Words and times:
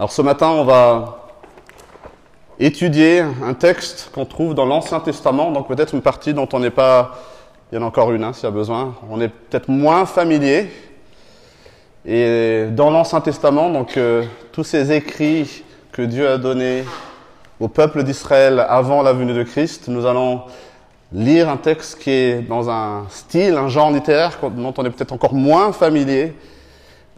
Alors 0.00 0.12
ce 0.12 0.22
matin, 0.22 0.50
on 0.50 0.62
va 0.62 1.26
étudier 2.60 3.18
un 3.44 3.52
texte 3.54 4.10
qu'on 4.14 4.26
trouve 4.26 4.54
dans 4.54 4.64
l'Ancien 4.64 5.00
Testament, 5.00 5.50
donc 5.50 5.66
peut-être 5.66 5.92
une 5.92 6.02
partie 6.02 6.32
dont 6.34 6.48
on 6.52 6.60
n'est 6.60 6.70
pas... 6.70 7.18
Il 7.72 7.74
y 7.74 7.78
en 7.78 7.82
a 7.82 7.86
encore 7.86 8.12
une, 8.12 8.22
hein, 8.22 8.32
s'il 8.32 8.44
y 8.44 8.46
a 8.46 8.52
besoin. 8.52 8.94
On 9.10 9.20
est 9.20 9.26
peut-être 9.26 9.68
moins 9.68 10.06
familier. 10.06 10.70
Et 12.06 12.66
dans 12.70 12.92
l'Ancien 12.92 13.20
Testament, 13.20 13.70
donc 13.70 13.96
euh, 13.96 14.22
tous 14.52 14.62
ces 14.62 14.92
écrits 14.92 15.64
que 15.90 16.02
Dieu 16.02 16.28
a 16.28 16.38
donnés 16.38 16.84
au 17.58 17.66
peuple 17.66 18.04
d'Israël 18.04 18.64
avant 18.68 19.02
la 19.02 19.12
venue 19.12 19.34
de 19.34 19.42
Christ, 19.42 19.88
nous 19.88 20.06
allons 20.06 20.42
lire 21.12 21.48
un 21.48 21.56
texte 21.56 21.98
qui 21.98 22.10
est 22.10 22.42
dans 22.42 22.70
un 22.70 23.06
style, 23.10 23.56
un 23.56 23.66
genre 23.66 23.90
littéraire 23.90 24.38
dont 24.42 24.74
on 24.78 24.84
est 24.84 24.90
peut-être 24.90 25.12
encore 25.12 25.34
moins 25.34 25.72
familier, 25.72 26.34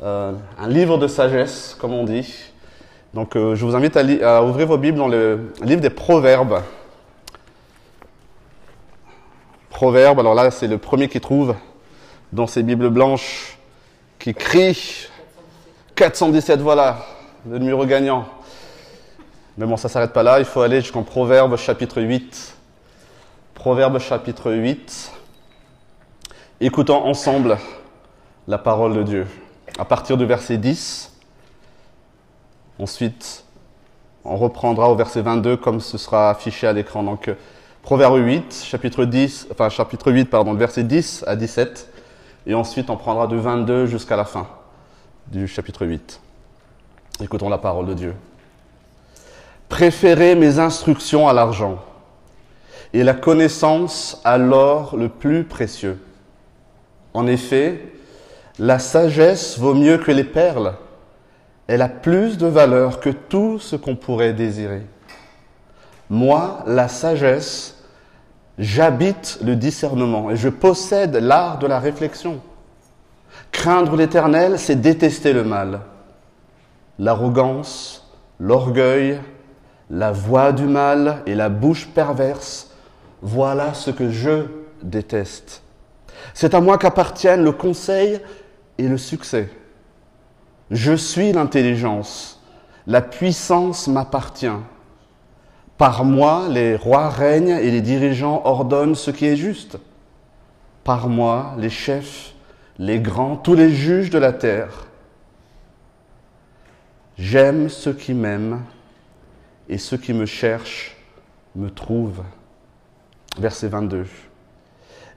euh, 0.03 0.33
un 0.59 0.69
livre 0.69 0.97
de 0.97 1.09
sagesse, 1.09 1.77
comme 1.79 1.93
on 1.93 2.05
dit. 2.05 2.50
Donc 3.13 3.35
euh, 3.35 3.57
je 3.57 3.65
vous 3.65 3.75
invite 3.75 3.97
à, 3.97 4.45
ouvrir 4.45 4.69
vos 4.69 4.79
Bibles 4.79 4.99
dans 4.99 5.09
le 5.09 5.53
livre 5.63 5.81
des 5.81 5.91
Proverbes. 5.91 6.63
Proverbes, 9.69 10.21
alors 10.21 10.35
là 10.35 10.51
c'est 10.51 10.69
le 10.69 10.79
premier 10.79 11.09
qui 11.09 11.21
trouve 11.21 11.57
dans 12.33 12.47
ces 12.47 12.63
Bibles 12.63 12.91
blanches 12.91 13.59
qui 14.19 14.35
crie 14.35 15.09
417, 15.97 16.61
voilà, 16.61 16.99
le 17.49 17.59
numéro 17.59 17.85
gagnant. 17.85 18.27
Mais 19.59 19.67
bon, 19.67 19.77
ça 19.77 19.89
ne 19.89 19.93
s'arrête 19.93 20.13
pas 20.13 20.23
là, 20.23 20.39
il 20.39 20.45
faut 20.45 20.61
aller 20.61 20.81
jusqu'en 20.81 21.03
Proverbe 21.03 21.57
chapitre 21.57 22.01
8. 22.01 22.55
Proverbe 23.55 23.99
chapitre 23.99 24.53
8. 24.53 25.13
Écoutons 26.61 27.05
ensemble 27.05 27.59
la 28.47 28.59
parole 28.59 28.95
de 28.95 29.03
Dieu. 29.03 29.27
À 29.79 29.85
partir 29.85 30.17
du 30.17 30.27
verset 30.27 30.59
10, 30.59 31.11
ensuite 32.81 33.45
on 34.25 34.37
reprendra 34.37 34.91
au 34.91 34.97
verset 34.97 35.23
22 35.23 35.57
comme 35.57 35.81
ce 35.81 35.99
sera 35.99 36.31
affiché 36.31 36.67
à 36.67 36.73
l'écran. 36.73 37.03
Donc 37.03 37.31
Proverbe 37.83 38.19
8, 38.19 38.63
chapitre 38.65 39.05
10, 39.05 39.49
enfin 39.51 39.71
chapitre 39.71 40.13
8, 40.13 40.27
pardon, 40.27 40.53
verset 40.55 40.85
10 40.85 41.25
à 41.27 41.37
17. 41.37 41.89
Et 42.47 42.55
ensuite 42.55 42.91
on 42.91 42.97
prendra 42.97 43.27
de 43.27 43.37
22 43.37 43.87
jusqu'à 43.87 44.17
la 44.17 44.25
fin 44.25 44.47
du 45.29 45.49
chapitre 45.49 45.87
8. 45.87 46.21
Écoutons 47.23 47.49
la 47.49 47.59
parole 47.59 47.87
de 47.87 47.95
Dieu. 47.95 48.15
Préférez 49.69 50.35
mes 50.35 50.59
instructions 50.59 51.29
à 51.29 51.33
l'argent 51.33 51.79
et 52.93 53.05
la 53.05 53.15
connaissance 53.15 54.21
à 54.25 54.37
l'or 54.37 54.97
le 54.97 55.09
plus 55.09 55.45
précieux. 55.45 55.99
En 57.15 57.27
effet, 57.27 57.81
la 58.59 58.79
sagesse 58.79 59.59
vaut 59.59 59.75
mieux 59.75 59.99
que 59.99 60.11
les 60.11 60.25
perles. 60.25 60.75
Elle 61.71 61.83
a 61.83 61.89
plus 61.89 62.37
de 62.37 62.49
valeur 62.49 62.99
que 62.99 63.11
tout 63.11 63.61
ce 63.61 63.77
qu'on 63.77 63.95
pourrait 63.95 64.33
désirer. 64.33 64.83
Moi, 66.09 66.65
la 66.67 66.89
sagesse, 66.89 67.85
j'habite 68.59 69.39
le 69.45 69.55
discernement 69.55 70.33
et 70.33 70.37
je 70.37 70.49
possède 70.49 71.15
l'art 71.15 71.61
de 71.61 71.69
la 71.69 71.79
réflexion. 71.79 72.41
Craindre 73.53 73.95
l'éternel, 73.95 74.59
c'est 74.59 74.81
détester 74.81 75.33
le 75.33 75.45
mal. 75.45 75.83
L'arrogance, 76.99 78.05
l'orgueil, 78.41 79.21
la 79.91 80.11
voix 80.11 80.51
du 80.51 80.65
mal 80.65 81.23
et 81.25 81.37
la 81.37 81.49
bouche 81.49 81.87
perverse, 81.87 82.73
voilà 83.23 83.75
ce 83.75 83.93
que 83.93 84.11
je 84.11 84.47
déteste. 84.83 85.63
C'est 86.35 86.53
à 86.53 86.61
moi 86.61 86.79
qu'appartiennent 86.79 87.45
le 87.45 87.53
conseil 87.53 88.19
et 88.77 88.89
le 88.89 88.99
succès. 88.99 89.51
Je 90.71 90.93
suis 90.95 91.33
l'intelligence, 91.33 92.41
la 92.87 93.03
puissance 93.03 93.89
m'appartient. 93.89 94.47
Par 95.77 96.05
moi, 96.05 96.47
les 96.49 96.77
rois 96.77 97.09
règnent 97.09 97.59
et 97.59 97.71
les 97.71 97.81
dirigeants 97.81 98.43
ordonnent 98.45 98.95
ce 98.95 99.11
qui 99.11 99.27
est 99.27 99.37
juste. 99.37 99.79
Par 100.85 101.09
moi, 101.09 101.55
les 101.59 101.71
chefs, 101.71 102.35
les 102.79 103.01
grands, 103.01 103.37
tous 103.37 103.55
les 103.55 103.71
juges 103.71 104.11
de 104.11 104.19
la 104.19 104.33
terre. 104.33 104.87
J'aime 107.19 107.69
ceux 107.69 107.93
qui 107.93 108.15
m'aiment 108.15 108.61
et 109.69 109.79
ceux 109.79 109.97
qui 109.97 110.13
me 110.13 110.27
cherchent 110.27 110.97
me 111.57 111.71
trouvent. 111.71 112.23
Verset 113.39 113.69
22. 113.69 114.07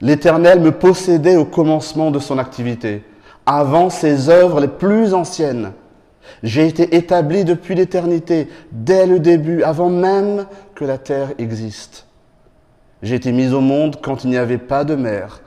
L'Éternel 0.00 0.60
me 0.60 0.72
possédait 0.72 1.36
au 1.36 1.44
commencement 1.44 2.10
de 2.10 2.18
son 2.18 2.38
activité, 2.38 3.04
avant 3.46 3.90
ses 3.90 4.28
œuvres 4.28 4.60
les 4.60 4.68
plus 4.68 5.14
anciennes. 5.14 5.72
J'ai 6.42 6.66
été 6.66 6.96
établi 6.96 7.44
depuis 7.44 7.74
l'éternité, 7.74 8.48
dès 8.72 9.06
le 9.06 9.20
début, 9.20 9.62
avant 9.62 9.90
même 9.90 10.46
que 10.74 10.84
la 10.84 10.98
terre 10.98 11.32
existe. 11.38 12.06
J'ai 13.02 13.16
été 13.16 13.32
mis 13.32 13.52
au 13.52 13.60
monde 13.60 13.98
quand 14.02 14.24
il 14.24 14.30
n'y 14.30 14.38
avait 14.38 14.58
pas 14.58 14.84
de 14.84 14.94
mer, 14.94 15.42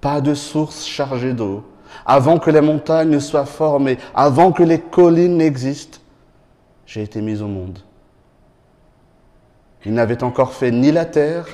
pas 0.00 0.20
de 0.20 0.34
source 0.34 0.86
chargée 0.86 1.34
d'eau, 1.34 1.62
avant 2.06 2.38
que 2.38 2.50
les 2.50 2.62
montagnes 2.62 3.10
ne 3.10 3.18
soient 3.18 3.44
formées, 3.44 3.98
avant 4.14 4.52
que 4.52 4.62
les 4.62 4.78
collines 4.78 5.36
n'existent. 5.36 5.98
J'ai 6.86 7.02
été 7.02 7.20
mis 7.20 7.42
au 7.42 7.48
monde. 7.48 7.78
Il 9.84 9.94
n'avait 9.94 10.22
encore 10.22 10.54
fait 10.54 10.70
ni 10.70 10.92
la 10.92 11.04
terre, 11.04 11.46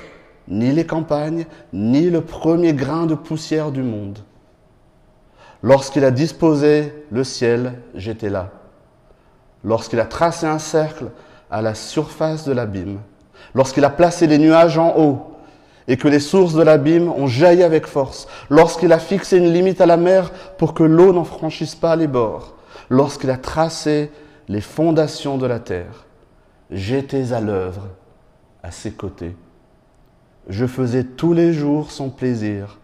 ni 0.47 0.71
les 0.73 0.87
campagnes, 0.87 1.47
ni 1.73 2.11
le 2.11 2.21
premier 2.21 2.73
grain 2.75 3.07
de 3.07 3.15
poussière 3.15 3.73
du 3.73 3.83
monde. 3.83 4.21
Lorsqu'il 5.63 6.05
a 6.05 6.11
disposé 6.11 6.93
le 7.11 7.25
ciel, 7.25 7.75
j'étais 7.95 8.31
là. 8.31 8.51
Lorsqu'il 9.65 9.99
a 9.99 10.05
tracé 10.05 10.47
un 10.47 10.59
cercle 10.59 11.07
à 11.51 11.63
la 11.63 11.75
surface 11.75 12.45
de 12.45 12.53
l'abîme, 12.53 13.01
lorsqu'il 13.55 13.85
a 13.85 13.91
placé 13.91 14.27
les 14.27 14.39
nuages 14.39 14.79
en 14.79 14.97
haut 14.97 15.33
et 15.89 15.97
que 15.97 16.07
les 16.07 16.21
sources 16.21 16.55
de 16.55 16.63
l'abîme 16.63 17.09
ont 17.09 17.27
jailli 17.27 17.63
avec 17.63 17.87
force, 17.87 18.29
lorsqu'il 18.51 18.93
a 18.93 18.99
fixé 18.99 19.39
une 19.39 19.53
limite 19.53 19.81
à 19.81 19.87
la 19.87 19.97
mer 19.97 20.31
pour 20.59 20.75
que 20.75 20.85
l'eau 20.85 21.13
n'en 21.13 21.25
franchisse 21.25 21.75
pas 21.75 21.97
les 21.97 22.07
bords, 22.07 22.55
lorsqu'il 22.89 23.31
a 23.31 23.39
tracé 23.39 24.13
les 24.49 24.61
fondations 24.61 25.39
de 25.39 25.47
la 25.47 25.59
terre, 25.59 26.07
j'étais 26.71 27.33
à 27.33 27.41
l'œuvre 27.41 27.89
à 28.63 28.71
ses 28.71 28.93
côtés. 28.93 29.35
Je 30.49 30.67
faisais 30.67 31.05
tous 31.05 31.33
les 31.33 31.53
jours 31.53 31.91
son 31.91 32.11
plaisir, 32.11 32.79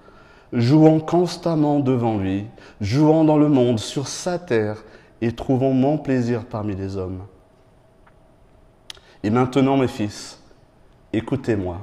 jouant 0.55 1.01
constamment 1.01 1.81
devant 1.81 2.17
lui, 2.17 2.47
jouant 2.81 3.25
dans 3.25 3.37
le 3.37 3.49
monde, 3.49 3.79
sur 3.79 4.09
sa 4.09 4.39
terre, 4.39 4.83
et 5.21 5.33
trouvant 5.33 5.73
mon 5.73 5.99
plaisir 5.99 6.45
parmi 6.45 6.75
les 6.75 6.97
hommes. 6.97 7.23
Et 9.23 9.31
maintenant, 9.31 9.77
mes 9.77 9.89
fils, 9.89 10.41
écoutez-moi. 11.13 11.79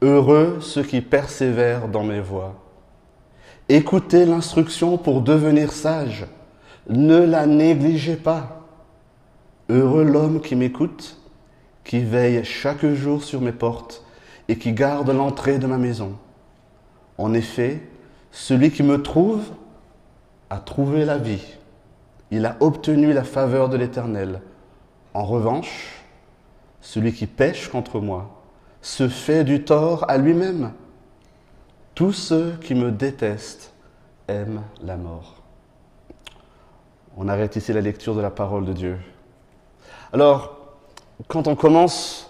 Heureux 0.00 0.58
ceux 0.60 0.82
qui 0.82 1.00
persévèrent 1.00 1.88
dans 1.88 2.04
mes 2.04 2.20
voies. 2.20 2.54
Écoutez 3.68 4.26
l'instruction 4.26 4.98
pour 4.98 5.22
devenir 5.22 5.72
sage. 5.72 6.26
Ne 6.88 7.18
la 7.18 7.46
négligez 7.46 8.16
pas. 8.16 8.66
Heureux 9.68 10.04
l'homme 10.04 10.40
qui 10.40 10.56
m'écoute 10.56 11.18
qui 11.84 12.00
veille 12.00 12.44
chaque 12.44 12.86
jour 12.86 13.22
sur 13.22 13.40
mes 13.40 13.52
portes 13.52 14.04
et 14.48 14.56
qui 14.56 14.72
garde 14.72 15.10
l'entrée 15.10 15.58
de 15.58 15.66
ma 15.66 15.78
maison. 15.78 16.16
En 17.22 17.34
effet, 17.34 17.80
celui 18.32 18.72
qui 18.72 18.82
me 18.82 19.00
trouve 19.00 19.44
a 20.50 20.58
trouvé 20.58 21.04
la 21.04 21.18
vie. 21.18 21.44
Il 22.32 22.44
a 22.46 22.56
obtenu 22.58 23.12
la 23.12 23.22
faveur 23.22 23.68
de 23.68 23.76
l'Éternel. 23.76 24.40
En 25.14 25.24
revanche, 25.24 26.02
celui 26.80 27.12
qui 27.12 27.28
pêche 27.28 27.68
contre 27.68 28.00
moi 28.00 28.42
se 28.80 29.08
fait 29.08 29.44
du 29.44 29.62
tort 29.62 30.04
à 30.10 30.18
lui-même. 30.18 30.72
Tous 31.94 32.10
ceux 32.10 32.56
qui 32.60 32.74
me 32.74 32.90
détestent 32.90 33.72
aiment 34.26 34.62
la 34.82 34.96
mort. 34.96 35.36
On 37.16 37.28
arrête 37.28 37.54
ici 37.54 37.72
la 37.72 37.82
lecture 37.82 38.16
de 38.16 38.20
la 38.20 38.30
parole 38.30 38.64
de 38.64 38.72
Dieu. 38.72 38.98
Alors, 40.12 40.56
quand 41.28 41.46
on 41.46 41.54
commence 41.54 42.28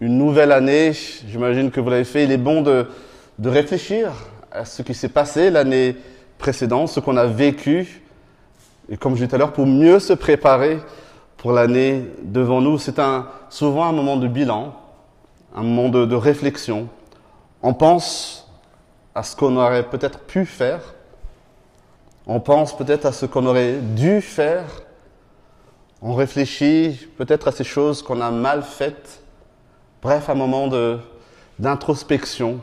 une 0.00 0.18
nouvelle 0.18 0.50
année, 0.50 0.92
j'imagine 0.92 1.70
que 1.70 1.78
vous 1.78 1.88
l'avez 1.88 2.02
fait, 2.02 2.24
il 2.24 2.32
est 2.32 2.36
bon 2.36 2.62
de, 2.62 2.88
de 3.38 3.48
réfléchir 3.48 4.12
à 4.50 4.64
ce 4.64 4.82
qui 4.82 4.94
s'est 4.94 5.08
passé 5.08 5.50
l'année 5.50 5.96
précédente, 6.38 6.88
ce 6.88 7.00
qu'on 7.00 7.16
a 7.16 7.26
vécu, 7.26 8.02
et 8.88 8.96
comme 8.96 9.12
je 9.12 9.16
disais 9.16 9.28
tout 9.28 9.34
à 9.36 9.38
l'heure, 9.38 9.52
pour 9.52 9.66
mieux 9.66 10.00
se 10.00 10.12
préparer 10.12 10.78
pour 11.36 11.52
l'année 11.52 12.04
devant 12.22 12.60
nous. 12.60 12.78
C'est 12.78 12.98
un, 12.98 13.28
souvent 13.48 13.84
un 13.84 13.92
moment 13.92 14.16
de 14.16 14.26
bilan, 14.26 14.74
un 15.54 15.62
moment 15.62 15.88
de, 15.88 16.04
de 16.04 16.14
réflexion. 16.16 16.88
On 17.62 17.74
pense 17.74 18.48
à 19.14 19.22
ce 19.22 19.36
qu'on 19.36 19.56
aurait 19.56 19.84
peut-être 19.84 20.20
pu 20.20 20.46
faire, 20.46 20.94
on 22.26 22.40
pense 22.40 22.76
peut-être 22.76 23.06
à 23.06 23.12
ce 23.12 23.26
qu'on 23.26 23.46
aurait 23.46 23.76
dû 23.76 24.20
faire, 24.20 24.64
on 26.00 26.14
réfléchit 26.14 27.08
peut-être 27.16 27.48
à 27.48 27.52
ces 27.52 27.64
choses 27.64 28.02
qu'on 28.02 28.20
a 28.20 28.30
mal 28.30 28.62
faites. 28.62 29.22
Bref, 30.02 30.28
un 30.28 30.34
moment 30.34 30.68
d'introspection. 31.58 32.60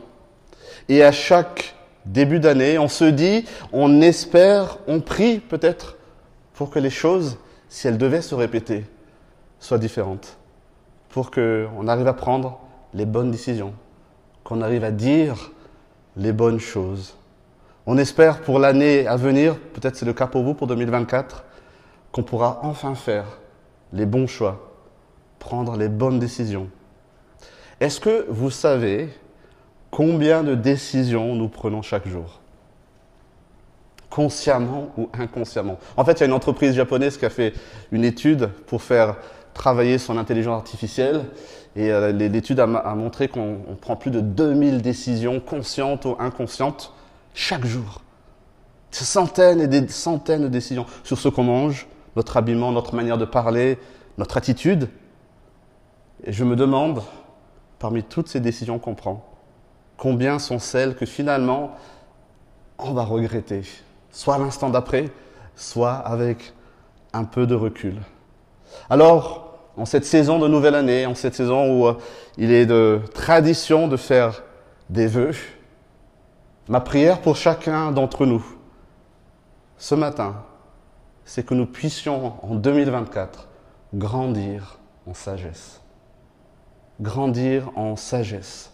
Et 0.88 1.02
à 1.02 1.12
chaque 1.12 1.74
début 2.04 2.40
d'année, 2.40 2.78
on 2.78 2.88
se 2.88 3.04
dit, 3.04 3.44
on 3.72 4.00
espère, 4.00 4.78
on 4.86 5.00
prie 5.00 5.40
peut-être 5.40 5.96
pour 6.54 6.70
que 6.70 6.78
les 6.78 6.90
choses 6.90 7.38
si 7.68 7.88
elles 7.88 7.98
devaient 7.98 8.22
se 8.22 8.34
répéter, 8.34 8.84
soient 9.58 9.78
différentes, 9.78 10.38
pour 11.08 11.30
qu'on 11.30 11.88
arrive 11.88 12.06
à 12.06 12.12
prendre 12.12 12.60
les 12.94 13.06
bonnes 13.06 13.30
décisions, 13.30 13.74
qu'on 14.44 14.62
arrive 14.62 14.84
à 14.84 14.90
dire 14.90 15.50
les 16.16 16.32
bonnes 16.32 16.60
choses. 16.60 17.16
On 17.86 17.98
espère 17.98 18.40
pour 18.40 18.58
l'année 18.58 19.06
à 19.06 19.16
venir, 19.16 19.58
peut-être 19.74 19.96
c'est 19.96 20.06
le 20.06 20.12
cas 20.12 20.26
pour 20.26 20.42
vous 20.42 20.54
pour 20.54 20.66
2024, 20.66 21.44
qu'on 22.12 22.22
pourra 22.22 22.60
enfin 22.62 22.94
faire 22.94 23.38
les 23.92 24.06
bons 24.06 24.26
choix, 24.26 24.72
prendre 25.38 25.76
les 25.76 25.88
bonnes 25.88 26.18
décisions. 26.18 26.68
Est-ce 27.80 28.00
que 28.00 28.26
vous 28.28 28.50
savez 28.50 29.10
combien 29.90 30.42
de 30.42 30.54
décisions 30.54 31.34
nous 31.34 31.48
prenons 31.48 31.82
chaque 31.82 32.06
jour? 32.06 32.40
Consciemment 34.10 34.92
ou 34.96 35.08
inconsciemment? 35.12 35.78
En 35.96 36.04
fait, 36.04 36.12
il 36.12 36.20
y 36.20 36.22
a 36.22 36.26
une 36.26 36.32
entreprise 36.32 36.74
japonaise 36.74 37.16
qui 37.16 37.26
a 37.26 37.30
fait 37.30 37.52
une 37.92 38.04
étude 38.04 38.48
pour 38.66 38.82
faire 38.82 39.16
travailler 39.54 39.98
son 39.98 40.18
intelligence 40.18 40.56
artificielle 40.56 41.24
et 41.76 41.90
euh, 41.90 42.12
l'étude 42.12 42.60
a, 42.60 42.66
montré 42.66 43.28
qu'on 43.28 43.58
prend 43.80 43.96
plus 43.96 44.10
de 44.10 44.20
2000 44.20 44.80
décisions 44.80 45.40
conscientes 45.40 46.04
ou 46.06 46.16
inconscientes 46.18 46.92
chaque 47.34 47.66
jour. 47.66 48.00
Centaines 48.90 49.60
et 49.60 49.68
des 49.68 49.86
centaines 49.88 50.42
de 50.42 50.48
décisions 50.48 50.86
sur 51.04 51.18
ce 51.18 51.28
qu'on 51.28 51.42
mange, 51.42 51.86
notre 52.16 52.38
habillement, 52.38 52.72
notre 52.72 52.94
manière 52.94 53.18
de 53.18 53.26
parler, 53.26 53.78
notre 54.16 54.38
attitude. 54.38 54.88
Et 56.24 56.32
je 56.32 56.44
me 56.44 56.56
demande, 56.56 57.02
parmi 57.78 58.02
toutes 58.02 58.28
ces 58.28 58.40
décisions 58.40 58.78
qu'on 58.78 58.94
prend, 58.94 59.35
combien 59.96 60.38
sont 60.38 60.58
celles 60.58 60.94
que 60.94 61.06
finalement 61.06 61.76
on 62.78 62.92
va 62.92 63.04
regretter, 63.04 63.62
soit 64.10 64.38
l'instant 64.38 64.70
d'après, 64.70 65.10
soit 65.54 65.94
avec 65.94 66.52
un 67.12 67.24
peu 67.24 67.46
de 67.46 67.54
recul. 67.54 67.96
Alors, 68.90 69.58
en 69.76 69.84
cette 69.84 70.04
saison 70.04 70.38
de 70.38 70.48
nouvelle 70.48 70.74
année, 70.74 71.06
en 71.06 71.14
cette 71.14 71.34
saison 71.34 71.72
où 71.72 71.86
euh, 71.86 71.94
il 72.38 72.52
est 72.52 72.66
de 72.66 73.00
tradition 73.14 73.88
de 73.88 73.96
faire 73.96 74.42
des 74.90 75.06
vœux, 75.06 75.34
ma 76.68 76.80
prière 76.80 77.20
pour 77.20 77.36
chacun 77.36 77.92
d'entre 77.92 78.26
nous 78.26 78.44
ce 79.78 79.94
matin, 79.94 80.44
c'est 81.24 81.44
que 81.44 81.54
nous 81.54 81.66
puissions 81.66 82.34
en 82.42 82.54
2024 82.54 83.48
grandir 83.94 84.78
en 85.06 85.14
sagesse. 85.14 85.80
Grandir 87.00 87.70
en 87.76 87.96
sagesse. 87.96 88.72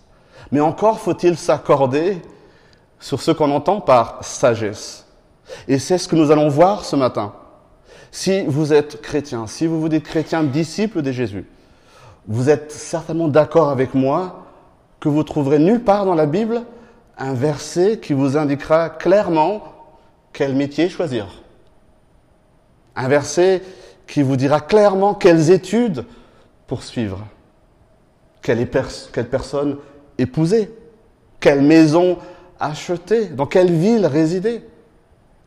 Mais 0.51 0.61
encore 0.61 1.01
faut-il 1.01 1.37
s'accorder 1.37 2.21
sur 3.01 3.21
ce 3.21 3.31
qu'on 3.31 3.51
entend 3.51 3.81
par 3.81 4.25
sagesse. 4.25 5.07
Et 5.69 5.79
c'est 5.79 5.99
ce 5.99 6.09
que 6.09 6.17
nous 6.17 6.31
allons 6.31 6.49
voir 6.49 6.85
ce 6.85 6.97
matin. 6.97 7.33
Si 8.11 8.45
vous 8.47 8.73
êtes 8.73 9.03
chrétien, 9.03 9.47
si 9.47 9.67
vous 9.67 9.81
vous 9.81 9.89
dites 9.89 10.05
chrétien, 10.05 10.45
disciple 10.45 11.03
de 11.03 11.13
Jésus, 11.13 11.47
vous 12.29 12.49
êtes 12.51 12.71
certainement 12.71 13.29
d'accord 13.29 13.71
avec 13.71 13.95
moi 13.95 14.45
que 15.01 15.09
vous 15.09 15.25
trouverez 15.25 15.59
nulle 15.59 15.83
part 15.83 16.05
dans 16.05 16.15
la 16.15 16.27
Bible 16.27 16.63
un 17.19 17.35
verset 17.35 17.99
qui 17.99 18.13
vous 18.13 18.37
indiquera 18.37 18.89
clairement 18.89 19.63
quel 20.33 20.55
métier 20.55 20.89
choisir. 20.89 21.27
Un 22.95 23.09
verset 23.09 23.63
qui 24.07 24.23
vous 24.23 24.37
dira 24.37 24.61
clairement 24.61 25.15
quelles 25.15 25.51
études 25.51 26.05
poursuivre, 26.67 27.19
quelle, 28.43 28.69
quelle 29.13 29.29
personne 29.29 29.79
épouser, 30.23 30.73
quelle 31.41 31.63
maison 31.63 32.19
acheter, 32.61 33.27
dans 33.27 33.47
quelle 33.47 33.73
ville 33.73 34.07
résider. 34.07 34.65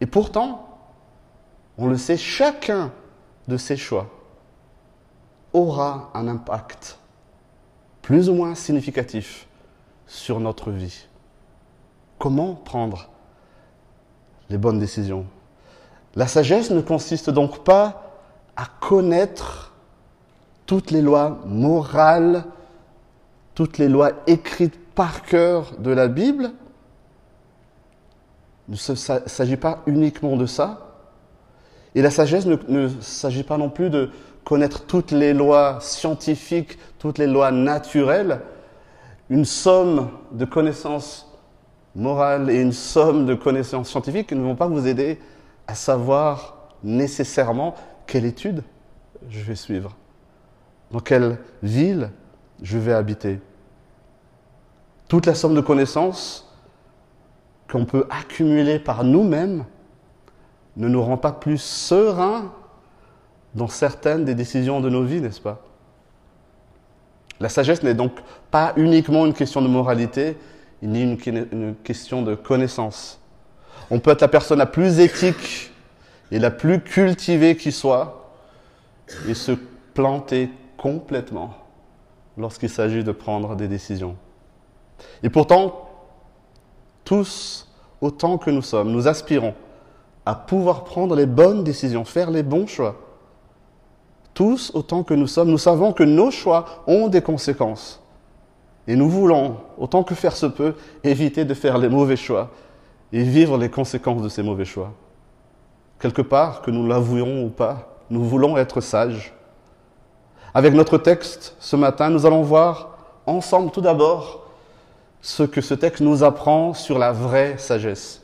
Et 0.02 0.06
pourtant, 0.06 0.68
on 1.78 1.88
le 1.88 1.98
sait, 1.98 2.18
chacun 2.18 2.92
de 3.48 3.58
ces 3.58 3.78
choix 3.78 4.10
aura 5.54 6.12
un 6.14 6.28
impact 6.28 7.00
plus 8.02 8.30
ou 8.30 8.34
moins 8.34 8.54
significatif 8.54 9.48
sur 10.06 10.40
notre 10.40 10.72
vie. 10.72 11.08
Comment 12.20 12.54
prendre 12.54 13.10
les 14.50 14.58
bonnes 14.58 14.80
décisions? 14.80 15.26
La 16.16 16.28
sagesse 16.28 16.70
ne 16.70 16.82
consiste 16.82 17.30
donc 17.30 17.64
pas 17.64 18.12
à 18.56 18.66
connaître 18.80 19.74
toutes 20.66 20.92
les 20.92 21.02
lois 21.02 21.40
morales, 21.46 22.46
toutes 23.56 23.78
les 23.78 23.90
lois 23.90 24.12
écrites 24.28 24.78
par 24.94 25.24
cœur 25.24 25.74
de 25.80 25.92
la 25.92 26.08
Bible. 26.08 26.52
Il 28.68 28.74
ne 28.74 28.96
s'agit 28.96 29.58
pas 29.58 29.82
uniquement 29.88 30.36
de 30.36 30.46
ça, 30.46 30.86
et 31.96 32.02
la 32.02 32.12
sagesse 32.12 32.46
ne, 32.46 32.90
s'agit 33.00 33.44
pas 33.44 33.58
non 33.58 33.70
plus 33.70 33.90
de 33.90 34.10
connaître 34.44 34.86
toutes 34.86 35.12
les 35.12 35.34
lois 35.34 35.80
scientifiques, 35.82 36.78
toutes 37.00 37.18
les 37.18 37.28
lois 37.28 37.52
naturelles. 37.52 38.42
Une 39.30 39.46
somme 39.46 40.10
de 40.32 40.46
connaissances 40.46 41.32
morales 41.96 42.50
et 42.50 42.62
une 42.62 42.74
somme 42.74 43.26
de 43.26 43.34
connaissances 43.34 43.90
scientifiques 43.90 44.34
ne 44.34 44.42
vont 44.42 44.56
pas 44.56 44.68
vous 44.68 44.88
aider 44.88 45.20
à 45.68 45.74
savoir 45.74 46.70
nécessairement 46.84 47.76
quelle 48.06 48.26
étude 48.26 48.64
je 49.30 49.40
vais 49.40 49.56
suivre, 49.56 49.96
dans 50.92 51.00
quelle 51.00 51.40
ville 51.64 52.12
je 52.62 52.78
vais 52.78 52.94
habiter. 52.94 53.40
Toute 55.08 55.26
la 55.26 55.36
somme 55.36 55.56
de 55.56 55.62
connaissances 55.62 56.52
qu'on 57.70 57.86
peut 57.86 58.08
accumuler 58.10 58.80
par 58.80 59.04
nous-mêmes 59.04 59.66
ne 60.78 60.88
nous 60.88 61.02
rend 61.02 61.18
pas 61.18 61.32
plus 61.32 61.58
sereins 61.58 62.52
dans 63.54 63.68
certaines 63.68 64.26
des 64.26 64.36
décisions 64.36 64.82
de 64.82 64.90
nos 64.90 65.04
vies, 65.04 65.22
n'est-ce 65.22 65.42
pas? 65.42 65.62
La 67.40 67.50
sagesse 67.50 67.84
n'est 67.84 67.94
donc 67.94 68.14
pas 68.52 68.74
uniquement 68.76 69.26
une 69.26 69.34
question 69.34 69.62
de 69.62 69.68
moralité, 69.68 70.38
ni 70.82 71.02
une, 71.02 71.18
une 71.52 71.76
question 71.84 72.22
de 72.22 72.36
connaissance. 72.36 73.20
On 73.92 74.00
peut 74.00 74.12
être 74.12 74.22
la 74.22 74.28
personne 74.28 74.60
la 74.60 74.66
plus 74.66 75.00
éthique 75.00 75.72
et 76.32 76.40
la 76.40 76.52
plus 76.52 76.82
cultivée 76.82 77.56
qui 77.56 77.72
soit 77.72 78.32
et 79.28 79.34
se 79.34 79.52
planter 79.94 80.50
complètement 80.78 81.65
lorsqu'il 82.38 82.70
s'agit 82.70 83.04
de 83.04 83.12
prendre 83.12 83.56
des 83.56 83.68
décisions. 83.68 84.16
Et 85.24 85.30
pourtant, 85.30 85.90
tous, 87.04 87.68
autant 88.02 88.38
que 88.38 88.50
nous 88.52 88.62
sommes, 88.62 88.92
nous 88.92 89.08
aspirons 89.08 89.54
à 90.26 90.36
pouvoir 90.36 90.84
prendre 90.84 91.16
les 91.16 91.26
bonnes 91.26 91.64
décisions, 91.64 92.04
faire 92.04 92.32
les 92.32 92.44
bons 92.44 92.68
choix. 92.68 92.96
Tous, 94.34 94.72
autant 94.74 95.04
que 95.04 95.14
nous 95.14 95.28
sommes, 95.28 95.50
nous 95.50 95.58
savons 95.58 95.94
que 95.94 96.04
nos 96.04 96.32
choix 96.32 96.84
ont 96.88 97.08
des 97.08 97.22
conséquences. 97.22 98.02
Et 98.88 98.96
nous 98.96 99.10
voulons, 99.10 99.58
autant 99.78 100.04
que 100.04 100.16
faire 100.16 100.36
se 100.36 100.46
peut, 100.46 100.76
éviter 101.04 101.46
de 101.46 101.54
faire 101.54 101.78
les 101.78 101.90
mauvais 101.90 102.18
choix 102.18 102.52
et 103.14 103.24
vivre 103.24 103.58
les 103.58 103.70
conséquences 103.70 104.22
de 104.22 104.30
ces 104.30 104.44
mauvais 104.44 104.66
choix. 104.66 104.92
Quelque 106.00 106.22
part, 106.22 106.62
que 106.62 106.72
nous 106.72 106.86
l'avouions 106.86 107.46
ou 107.46 107.50
pas, 107.50 107.98
nous 108.10 108.24
voulons 108.24 108.58
être 108.58 108.82
sages. 108.82 109.34
Avec 110.56 110.74
notre 110.74 110.98
texte 110.98 111.54
ce 111.60 111.76
matin, 111.76 112.10
nous 112.10 112.26
allons 112.26 112.42
voir 112.42 112.98
ensemble 113.26 113.72
tout 113.72 113.82
d'abord 113.82 114.46
ce 115.22 115.44
que 115.44 115.60
ce 115.60 115.74
texte 115.74 116.02
nous 116.02 116.24
apprend 116.24 116.74
sur 116.74 116.98
la 116.98 117.12
vraie 117.12 117.58
sagesse. 117.58 118.22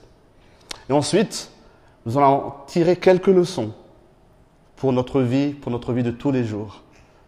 Et 0.89 0.93
ensuite, 0.93 1.51
nous 2.05 2.17
allons 2.17 2.53
tirer 2.67 2.95
quelques 2.95 3.27
leçons 3.27 3.73
pour 4.77 4.93
notre 4.93 5.19
vie, 5.19 5.50
pour 5.50 5.73
notre 5.73 5.91
vie 5.91 6.03
de 6.03 6.11
tous 6.11 6.31
les 6.31 6.45
jours, 6.45 6.83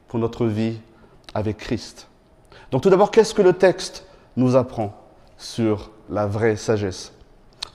pour 0.08 0.20
notre 0.20 0.46
vie 0.46 0.80
avec 1.34 1.58
Christ. 1.58 2.08
Donc 2.72 2.82
tout 2.82 2.90
d'abord, 2.90 3.12
qu'est-ce 3.12 3.34
que 3.34 3.42
le 3.42 3.52
texte 3.52 4.06
nous 4.38 4.56
apprend 4.56 4.94
sur 5.38 5.92
la 6.10 6.28
vraie 6.28 6.56
sagesse? 6.56 7.12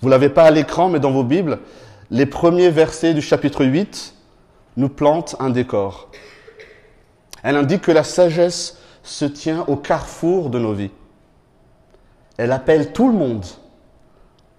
Vous 0.01 0.09
l'avez 0.09 0.31
pas 0.31 0.45
à 0.45 0.51
l'écran, 0.51 0.89
mais 0.89 0.99
dans 0.99 1.13
vos 1.13 1.25
Bibles, 1.25 1.59
les 2.11 2.25
premiers 2.25 2.71
versets 2.71 3.13
du 3.13 3.21
chapitre 3.21 3.67
8 3.67 4.15
nous 4.79 4.89
plantent 4.89 5.37
un 5.41 5.51
décor. 5.51 6.09
Elle 7.43 7.57
indique 7.57 7.83
que 7.83 7.93
la 7.93 8.05
sagesse 8.05 8.79
se 9.03 9.25
tient 9.25 9.65
au 9.69 9.77
carrefour 9.77 10.51
de 10.51 10.59
nos 10.59 10.73
vies. 10.73 10.91
Elle 12.37 12.53
appelle 12.53 12.93
tout 12.93 13.09
le 13.09 13.15
monde 13.15 13.45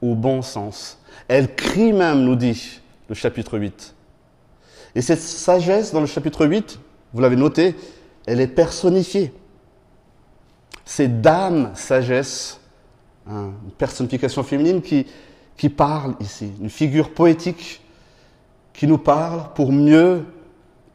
au 0.01 0.15
bon 0.15 0.41
sens 0.41 1.00
elle 1.29 1.55
crie 1.55 1.93
même, 1.93 2.24
nous 2.24 2.36
dit 2.36 2.81
le 3.07 3.15
chapitre 3.15 3.57
8. 3.57 3.95
Et 4.95 5.01
cette 5.01 5.21
sagesse 5.21 5.93
dans 5.93 6.01
le 6.01 6.07
chapitre 6.07 6.45
8, 6.45 6.79
vous 7.13 7.21
l'avez 7.21 7.36
noté, 7.36 7.75
elle 8.25 8.41
est 8.41 8.48
personnifiée. 8.48 9.31
C'est 10.86 11.21
Dame 11.21 11.71
Sagesse, 11.75 12.59
hein, 13.27 13.51
une 13.63 13.71
personnification 13.71 14.41
féminine 14.41 14.81
qui, 14.81 15.05
qui 15.55 15.69
parle 15.69 16.15
ici, 16.19 16.51
une 16.59 16.69
figure 16.69 17.13
poétique 17.13 17.81
qui 18.74 18.88
nous 18.88 18.98
parle 18.98 19.53
pour 19.53 19.71
mieux 19.71 20.25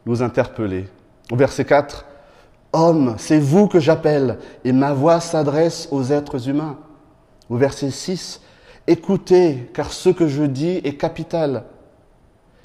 nous 0.05 0.21
interpeller. 0.21 0.87
Au 1.31 1.35
verset 1.35 1.65
4, 1.65 2.05
Homme, 2.73 3.15
c'est 3.17 3.39
vous 3.39 3.67
que 3.67 3.79
j'appelle, 3.79 4.39
et 4.63 4.73
ma 4.73 4.93
voix 4.93 5.19
s'adresse 5.19 5.87
aux 5.91 6.11
êtres 6.11 6.49
humains. 6.49 6.77
Au 7.49 7.57
verset 7.57 7.89
6, 7.89 8.41
Écoutez, 8.87 9.69
car 9.73 9.91
ce 9.91 10.09
que 10.09 10.27
je 10.27 10.43
dis 10.43 10.81
est 10.83 10.95
capital. 10.95 11.63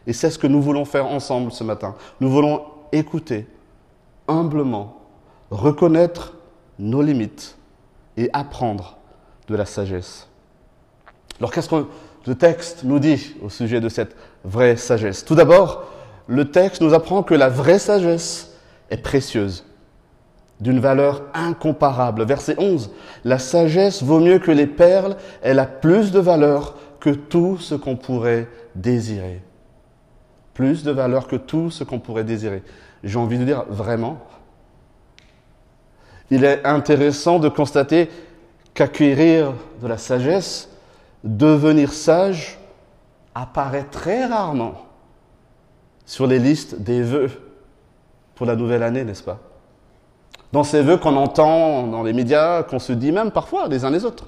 Et 0.06 0.12
c'est 0.12 0.30
ce 0.30 0.38
que 0.38 0.46
nous 0.46 0.60
voulons 0.60 0.84
faire 0.84 1.06
ensemble 1.06 1.50
ce 1.50 1.64
matin. 1.64 1.94
Nous 2.20 2.30
voulons 2.30 2.64
écouter 2.92 3.46
humblement, 4.28 5.00
reconnaître 5.50 6.34
nos 6.78 7.02
limites 7.02 7.56
et 8.16 8.28
apprendre 8.32 8.98
de 9.48 9.56
la 9.56 9.64
sagesse. 9.64 10.28
Alors 11.38 11.52
qu'est-ce 11.52 11.68
que 11.68 11.86
le 12.26 12.34
texte 12.34 12.84
nous 12.84 12.98
dit 12.98 13.34
au 13.42 13.48
sujet 13.48 13.80
de 13.80 13.88
cette 13.88 14.14
vraie 14.44 14.76
sagesse 14.76 15.24
Tout 15.24 15.34
d'abord, 15.34 15.84
le 16.26 16.50
texte 16.50 16.82
nous 16.82 16.92
apprend 16.92 17.22
que 17.22 17.34
la 17.34 17.48
vraie 17.48 17.78
sagesse 17.78 18.49
est 18.90 18.96
précieuse, 18.98 19.64
d'une 20.60 20.80
valeur 20.80 21.22
incomparable. 21.34 22.24
Verset 22.24 22.56
11, 22.58 22.90
la 23.24 23.38
sagesse 23.38 24.02
vaut 24.02 24.20
mieux 24.20 24.38
que 24.38 24.50
les 24.50 24.66
perles, 24.66 25.16
elle 25.42 25.58
a 25.58 25.66
plus 25.66 26.12
de 26.12 26.18
valeur 26.18 26.76
que 27.00 27.10
tout 27.10 27.58
ce 27.58 27.74
qu'on 27.74 27.96
pourrait 27.96 28.48
désirer. 28.74 29.42
Plus 30.54 30.84
de 30.84 30.90
valeur 30.90 31.26
que 31.26 31.36
tout 31.36 31.70
ce 31.70 31.84
qu'on 31.84 31.98
pourrait 31.98 32.24
désirer. 32.24 32.62
J'ai 33.02 33.18
envie 33.18 33.38
de 33.38 33.44
dire 33.44 33.64
vraiment. 33.68 34.18
Il 36.30 36.44
est 36.44 36.64
intéressant 36.66 37.38
de 37.38 37.48
constater 37.48 38.10
qu'acquérir 38.74 39.54
de 39.80 39.86
la 39.86 39.96
sagesse, 39.96 40.68
devenir 41.24 41.92
sage, 41.92 42.58
apparaît 43.34 43.86
très 43.90 44.26
rarement 44.26 44.86
sur 46.04 46.26
les 46.26 46.38
listes 46.38 46.80
des 46.82 47.02
vœux 47.02 47.49
pour 48.40 48.46
la 48.46 48.56
nouvelle 48.56 48.82
année, 48.82 49.04
n'est-ce 49.04 49.22
pas? 49.22 49.38
Dans 50.50 50.64
ces 50.64 50.80
vœux 50.80 50.96
qu'on 50.96 51.14
entend 51.16 51.86
dans 51.86 52.02
les 52.02 52.14
médias, 52.14 52.62
qu'on 52.62 52.78
se 52.78 52.94
dit 52.94 53.12
même 53.12 53.32
parfois 53.32 53.68
les 53.68 53.84
uns 53.84 53.90
les 53.90 54.06
autres, 54.06 54.24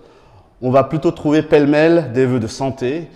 on 0.61 0.71
va 0.71 0.85
plutôt 0.85 1.13
trouver 1.13 1.41
pêle-mêle 1.41 2.13
des 2.13 2.27
vœux 2.27 2.39
de 2.39 2.47
santé, 2.47 3.09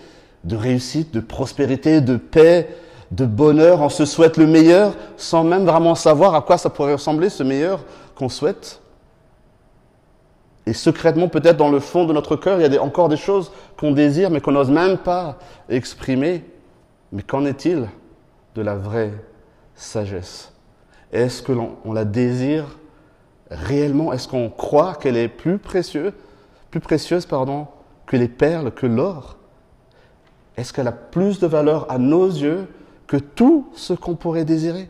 de 0.43 0.55
réussite, 0.55 1.13
de 1.13 1.19
prospérité, 1.19 2.01
de 2.01 2.17
paix, 2.17 2.75
de 3.11 3.25
bonheur. 3.25 3.81
On 3.81 3.89
se 3.89 4.05
souhaite 4.05 4.37
le 4.37 4.47
meilleur 4.47 4.95
sans 5.17 5.43
même 5.43 5.65
vraiment 5.65 5.93
savoir 5.93 6.33
à 6.33 6.41
quoi 6.41 6.57
ça 6.57 6.71
pourrait 6.71 6.93
ressembler 6.93 7.29
ce 7.29 7.43
meilleur 7.43 7.81
qu'on 8.15 8.27
souhaite. 8.27 8.81
Et 10.65 10.73
secrètement, 10.73 11.27
peut-être 11.27 11.57
dans 11.57 11.69
le 11.69 11.79
fond 11.79 12.05
de 12.05 12.13
notre 12.13 12.35
cœur, 12.37 12.59
il 12.59 12.73
y 12.73 12.75
a 12.75 12.81
encore 12.81 13.07
des 13.07 13.17
choses 13.17 13.51
qu'on 13.79 13.91
désire, 13.91 14.31
mais 14.31 14.41
qu'on 14.41 14.53
n'ose 14.53 14.71
même 14.71 14.97
pas 14.97 15.37
exprimer. 15.69 16.43
Mais 17.11 17.21
qu'en 17.21 17.45
est-il 17.45 17.87
de 18.55 18.63
la 18.63 18.73
vraie 18.73 19.13
sagesse? 19.75 20.51
Est-ce 21.11 21.41
que 21.41 21.51
l'on 21.51 21.77
la 21.93 22.05
désire 22.05 22.77
réellement? 23.49 24.11
Est-ce 24.13 24.27
qu'on 24.27 24.49
croit 24.49 24.95
qu'elle 24.95 25.17
est 25.17 25.29
plus 25.29 25.57
précieuse, 25.57 26.13
que 26.71 28.17
les 28.17 28.27
perles, 28.27 28.71
que 28.71 28.85
l'or? 28.85 29.37
Est-ce 30.57 30.73
qu'elle 30.73 30.87
a 30.87 30.91
plus 30.91 31.39
de 31.39 31.47
valeur 31.47 31.89
à 31.91 31.97
nos 31.97 32.27
yeux 32.27 32.67
que 33.05 33.17
tout 33.17 33.69
ce 33.73 33.93
qu'on 33.93 34.15
pourrait 34.15 34.45
désirer? 34.45 34.89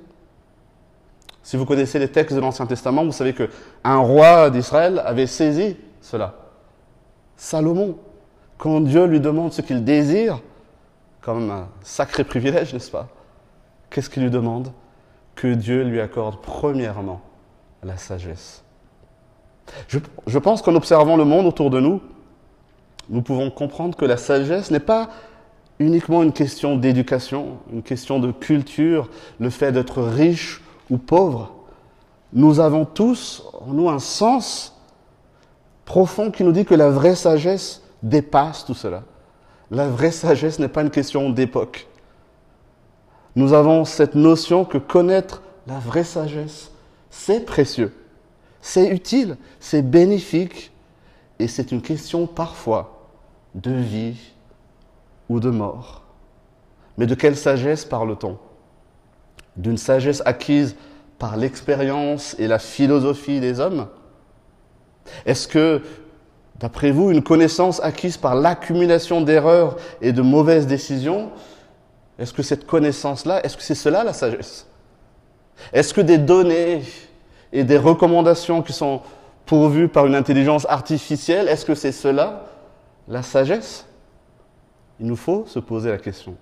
Si 1.44 1.56
vous 1.56 1.66
connaissez 1.66 2.00
les 2.00 2.10
textes 2.10 2.36
de 2.36 2.42
l'Ancien 2.42 2.66
Testament, 2.66 3.06
vous 3.06 3.12
savez 3.12 3.34
qu'un 3.34 3.98
roi 3.98 4.50
d'Israël 4.50 5.02
avait 5.06 5.28
saisi 5.28 5.78
cela. 6.02 6.36
Salomon, 7.38 7.98
quand 8.58 8.82
Dieu 8.82 9.06
lui 9.06 9.20
demande 9.20 9.54
ce 9.54 9.62
qu'il 9.62 9.84
désire, 9.84 10.42
comme 11.22 11.52
un 11.52 11.68
sacré 11.84 12.24
privilège, 12.24 12.74
n'est-ce 12.74 12.92
pas? 12.92 13.08
Qu'est-ce 13.90 14.10
qu'il 14.10 14.24
lui 14.24 14.32
demande? 14.32 14.72
Que 15.38 15.54
Dieu 15.54 15.84
lui 15.84 16.02
accorde 16.02 16.42
premièrement 16.42 17.22
la 17.84 17.96
sagesse. 17.96 18.64
Je, 19.88 20.00
je 20.26 20.40
pense 20.40 20.62
qu'en 20.62 20.76
observant 20.76 21.16
le 21.16 21.24
monde 21.24 21.46
autour 21.46 21.70
de 21.70 21.80
nous, 21.80 22.02
nous 23.10 23.22
pouvons 23.22 23.50
comprendre 23.50 23.96
que 23.96 24.04
la 24.04 24.18
sagesse 24.18 24.70
n'est 24.72 24.82
pas 24.82 25.10
uniquement 25.80 26.24
une 26.24 26.34
question 26.34 26.76
d'éducation, 26.76 27.60
une 27.72 27.84
question 27.84 28.20
de 28.20 28.32
culture, 28.32 29.10
le 29.40 29.50
fait 29.50 29.72
d'être 29.72 30.02
riche 30.02 30.62
ou 30.90 30.98
pauvres, 30.98 31.54
nous 32.34 32.60
avons 32.60 32.86
tous 32.86 33.44
en 33.62 33.74
nous 33.74 33.90
un 33.90 34.00
sens 34.00 34.76
profond 35.86 36.32
qui 36.32 36.44
nous 36.44 36.52
dit 36.52 36.66
que 36.66 36.76
la 36.76 36.90
vraie 36.90 37.16
sagesse 37.16 37.84
dépasse 38.04 38.66
tout 38.66 38.74
cela. 38.74 39.04
La 39.72 39.88
vraie 39.88 40.12
sagesse 40.12 40.60
n'est 40.60 40.68
pas 40.68 40.82
une 40.82 40.90
question 40.90 41.30
d'époque. 41.30 41.87
Nous 43.38 43.54
avons 43.54 43.86
cette 43.86 44.16
notion 44.16 44.66
que 44.66 44.80
connaître 44.80 45.44
la 45.68 45.78
vraie 45.78 46.04
sagesse, 46.04 46.72
c'est 47.12 47.46
précieux, 47.46 47.94
c'est 48.62 48.88
utile, 48.90 49.38
c'est 49.60 49.84
bénéfique, 49.84 50.72
et 51.38 51.48
c'est 51.48 51.72
une 51.72 51.84
question 51.84 52.26
parfois 52.26 53.12
de 53.54 53.70
vie 53.70 54.18
ou 55.30 55.40
de 55.40 55.52
mort. 55.52 56.02
Mais 56.98 57.06
de 57.06 57.14
quelle 57.14 57.36
sagesse 57.36 57.86
parle-t-on? 57.86 58.40
D'une 59.56 59.78
sagesse 59.78 60.24
acquise 60.26 60.76
par 61.20 61.38
l'expérience 61.38 62.36
et 62.40 62.48
la 62.48 62.58
philosophie 62.58 63.40
des 63.40 63.60
hommes? 63.60 63.86
Est-ce 65.28 65.48
que, 65.48 65.84
d'après 66.60 66.90
vous, 66.90 67.12
une 67.12 67.22
connaissance 67.22 67.84
acquise 67.84 68.18
par 68.18 68.34
l'accumulation 68.34 69.22
d'erreurs 69.22 69.78
et 70.02 70.12
de 70.12 70.24
mauvaises 70.24 70.66
décisions, 70.66 71.30
est-ce 72.20 72.34
que 72.34 72.44
cette 72.44 72.66
connaissance-là, 72.66 73.44
est-ce 73.46 73.58
que 73.58 73.64
c'est 73.64 73.76
cela 73.76 74.04
la 74.04 74.14
sagesse? 74.14 74.68
Est-ce 75.74 75.94
que 75.94 76.02
des 76.02 76.18
données 76.18 76.84
et 77.52 77.64
des 77.64 77.78
recommandations 77.78 78.62
qui 78.62 78.74
sont 78.74 79.02
pourvues 79.46 79.88
par 79.88 80.06
une 80.06 80.16
intelligence 80.16 80.66
artificielle, 80.70 81.48
est-ce 81.48 81.66
que 81.66 81.76
c'est 81.76 81.92
cela 81.92 82.46
la 83.08 83.24
sagesse? 83.24 83.86
Il 85.00 85.08
nous 85.08 85.16
faut 85.16 85.46
se 85.48 85.60
poser 85.60 85.90
la 85.90 85.98
question. 85.98 86.36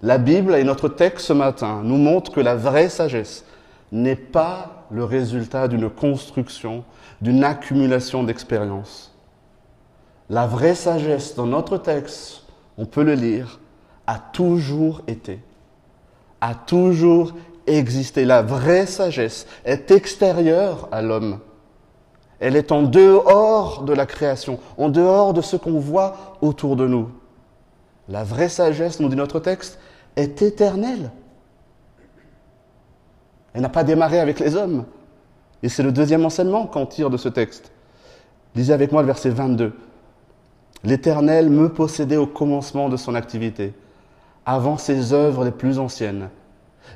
La 0.00 0.18
Bible 0.18 0.54
et 0.54 0.64
notre 0.64 0.88
texte 0.88 1.26
ce 1.26 1.32
matin 1.32 1.82
nous 1.84 1.96
montrent 1.96 2.32
que 2.32 2.40
la 2.40 2.54
vraie 2.54 2.88
sagesse 2.88 3.44
n'est 3.90 4.16
pas 4.16 4.86
le 4.90 5.04
résultat 5.04 5.66
d'une 5.68 5.90
construction, 5.90 6.84
d'une 7.20 7.42
accumulation 7.42 8.22
d'expériences. 8.22 9.14
La 10.30 10.46
vraie 10.46 10.74
sagesse 10.74 11.34
dans 11.34 11.46
notre 11.46 11.78
texte, 11.78 12.44
on 12.76 12.86
peut 12.86 13.02
le 13.02 13.14
lire, 13.14 13.58
a 14.08 14.18
toujours 14.18 15.02
été, 15.06 15.38
a 16.40 16.54
toujours 16.54 17.34
existé. 17.66 18.24
La 18.24 18.40
vraie 18.40 18.86
sagesse 18.86 19.46
est 19.66 19.90
extérieure 19.90 20.88
à 20.90 21.02
l'homme. 21.02 21.40
Elle 22.40 22.56
est 22.56 22.72
en 22.72 22.82
dehors 22.82 23.82
de 23.82 23.92
la 23.92 24.06
création, 24.06 24.60
en 24.78 24.88
dehors 24.88 25.34
de 25.34 25.42
ce 25.42 25.56
qu'on 25.56 25.78
voit 25.78 26.38
autour 26.40 26.74
de 26.74 26.86
nous. 26.86 27.10
La 28.08 28.24
vraie 28.24 28.48
sagesse, 28.48 28.98
nous 28.98 29.10
dit 29.10 29.16
notre 29.16 29.40
texte, 29.40 29.78
est 30.16 30.40
éternelle. 30.40 31.10
Elle 33.52 33.60
n'a 33.60 33.68
pas 33.68 33.84
démarré 33.84 34.20
avec 34.20 34.40
les 34.40 34.56
hommes. 34.56 34.86
Et 35.62 35.68
c'est 35.68 35.82
le 35.82 35.92
deuxième 35.92 36.24
enseignement 36.24 36.66
qu'on 36.66 36.86
tire 36.86 37.10
de 37.10 37.18
ce 37.18 37.28
texte. 37.28 37.72
Lisez 38.54 38.72
avec 38.72 38.90
moi 38.90 39.02
le 39.02 39.06
verset 39.06 39.28
22. 39.28 39.74
L'Éternel 40.82 41.50
me 41.50 41.68
possédait 41.68 42.16
au 42.16 42.26
commencement 42.26 42.88
de 42.88 42.96
son 42.96 43.14
activité, 43.14 43.74
avant 44.48 44.78
ses 44.78 45.12
œuvres 45.12 45.44
les 45.44 45.50
plus 45.50 45.78
anciennes. 45.78 46.30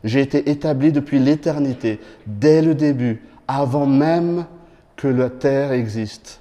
J'ai 0.02 0.22
été 0.22 0.50
établi 0.50 0.90
depuis 0.90 1.18
l'éternité, 1.18 2.00
dès 2.26 2.62
le 2.62 2.74
début, 2.74 3.22
avant 3.46 3.86
même 3.86 4.46
que 4.96 5.06
la 5.06 5.28
terre 5.28 5.72
existe. 5.72 6.40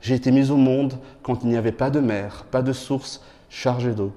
J'ai 0.00 0.16
été 0.16 0.32
mis 0.32 0.50
au 0.50 0.56
monde 0.56 0.94
quand 1.22 1.44
il 1.44 1.48
n'y 1.48 1.56
avait 1.56 1.70
pas 1.70 1.90
de 1.90 2.00
mer, 2.00 2.44
pas 2.50 2.62
de 2.62 2.72
source 2.72 3.22
chargée 3.48 3.92
d'eau 3.92 4.12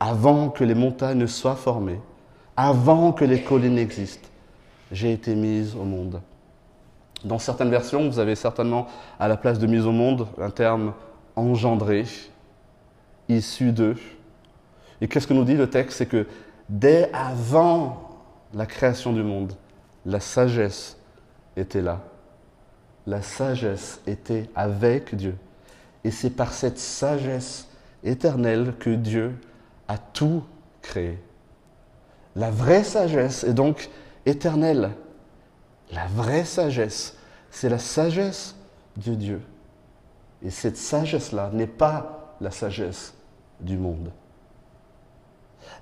avant 0.00 0.48
que 0.48 0.64
les 0.64 0.74
montagnes 0.74 1.18
ne 1.18 1.26
soient 1.26 1.56
formées, 1.56 2.00
avant 2.56 3.12
que 3.12 3.24
les 3.24 3.42
collines 3.42 3.78
existent, 3.78 4.28
j'ai 4.92 5.12
été 5.12 5.34
mise 5.34 5.74
au 5.74 5.84
monde. 5.84 6.20
Dans 7.24 7.38
certaines 7.38 7.70
versions, 7.70 8.08
vous 8.08 8.18
avez 8.18 8.36
certainement 8.36 8.86
à 9.18 9.28
la 9.28 9.36
place 9.36 9.58
de 9.58 9.66
mise 9.66 9.86
au 9.86 9.92
monde 9.92 10.28
un 10.40 10.50
terme 10.50 10.92
engendré, 11.36 12.04
issu 13.28 13.72
d'eux. 13.72 13.96
Et 15.00 15.08
qu'est-ce 15.08 15.26
que 15.26 15.34
nous 15.34 15.44
dit 15.44 15.56
le 15.56 15.70
texte? 15.70 15.98
C'est 15.98 16.06
que 16.06 16.26
dès 16.68 17.10
avant 17.12 18.08
la 18.54 18.66
création 18.66 19.12
du 19.12 19.22
monde, 19.22 19.52
la 20.04 20.20
sagesse 20.20 20.96
était 21.56 21.82
là. 21.82 22.00
La 23.06 23.22
sagesse 23.22 24.00
était 24.06 24.50
avec 24.54 25.14
Dieu. 25.14 25.36
Et 26.04 26.10
c'est 26.10 26.30
par 26.30 26.52
cette 26.52 26.78
sagesse 26.78 27.68
éternelle 28.04 28.74
que 28.78 28.90
Dieu 28.90 29.36
a 29.88 29.98
tout 29.98 30.44
créé. 30.82 31.18
La 32.36 32.50
vraie 32.50 32.84
sagesse 32.84 33.44
est 33.44 33.54
donc 33.54 33.90
éternelle. 34.26 34.90
La 35.90 36.06
vraie 36.06 36.44
sagesse, 36.44 37.16
c'est 37.50 37.68
la 37.68 37.78
sagesse 37.78 38.54
de 38.96 39.14
Dieu. 39.14 39.40
Et 40.42 40.50
cette 40.50 40.76
sagesse-là 40.76 41.50
n'est 41.52 41.66
pas 41.66 42.36
la 42.40 42.50
sagesse 42.50 43.14
du 43.60 43.76
monde. 43.76 44.12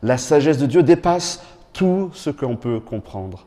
La 0.02 0.18
sagesse 0.18 0.58
de 0.58 0.66
Dieu 0.66 0.82
dépasse 0.82 1.42
tout 1.72 2.10
ce 2.14 2.30
qu'on 2.30 2.56
peut 2.56 2.80
comprendre. 2.80 3.46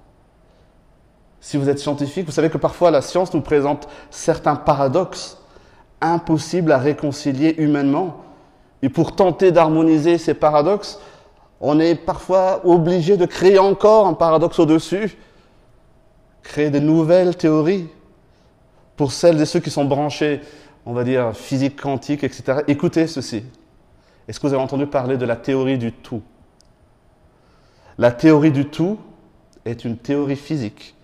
Si 1.41 1.57
vous 1.57 1.69
êtes 1.69 1.79
scientifique, 1.79 2.25
vous 2.25 2.31
savez 2.31 2.49
que 2.49 2.57
parfois 2.57 2.91
la 2.91 3.01
science 3.01 3.33
nous 3.33 3.41
présente 3.41 3.87
certains 4.09 4.55
paradoxes 4.55 5.37
impossibles 6.01 6.71
à 6.71 6.77
réconcilier 6.77 7.55
humainement 7.57 8.23
et 8.81 8.89
pour 8.89 9.15
tenter 9.15 9.51
d'harmoniser 9.51 10.17
ces 10.17 10.33
paradoxes, 10.33 10.99
On 11.61 11.79
est 11.79 11.95
parfois 11.95 12.65
obligé 12.65 13.17
de 13.17 13.25
créer 13.25 13.59
encore 13.59 14.07
un 14.07 14.13
paradoxe 14.13 14.59
au-dessus, 14.59 15.17
créer 16.41 16.69
de 16.69 16.79
nouvelles 16.79 17.35
théories. 17.35 17.89
Pour 18.95 19.11
celles 19.11 19.41
et 19.41 19.45
ceux 19.45 19.59
qui 19.59 19.69
sont 19.69 19.85
branchés, 19.85 20.41
on 20.85 20.93
va 20.93 21.03
dire, 21.03 21.35
physique 21.35 21.81
quantique, 21.81 22.23
etc., 22.23 22.59
écoutez 22.67 23.07
ceci. 23.07 23.43
Est-ce 24.27 24.39
que 24.39 24.47
vous 24.47 24.53
avez 24.53 24.63
entendu 24.63 24.87
parler 24.87 25.17
de 25.17 25.25
la 25.25 25.35
théorie 25.35 25.77
du 25.77 25.91
tout? 25.91 26.21
La 27.99 28.13
théorie 28.13 28.53
du 28.53 28.65
tout 28.65 28.97
est 29.65 29.83
une 29.83 29.97
théorie 29.97 30.37
physique 30.37 30.95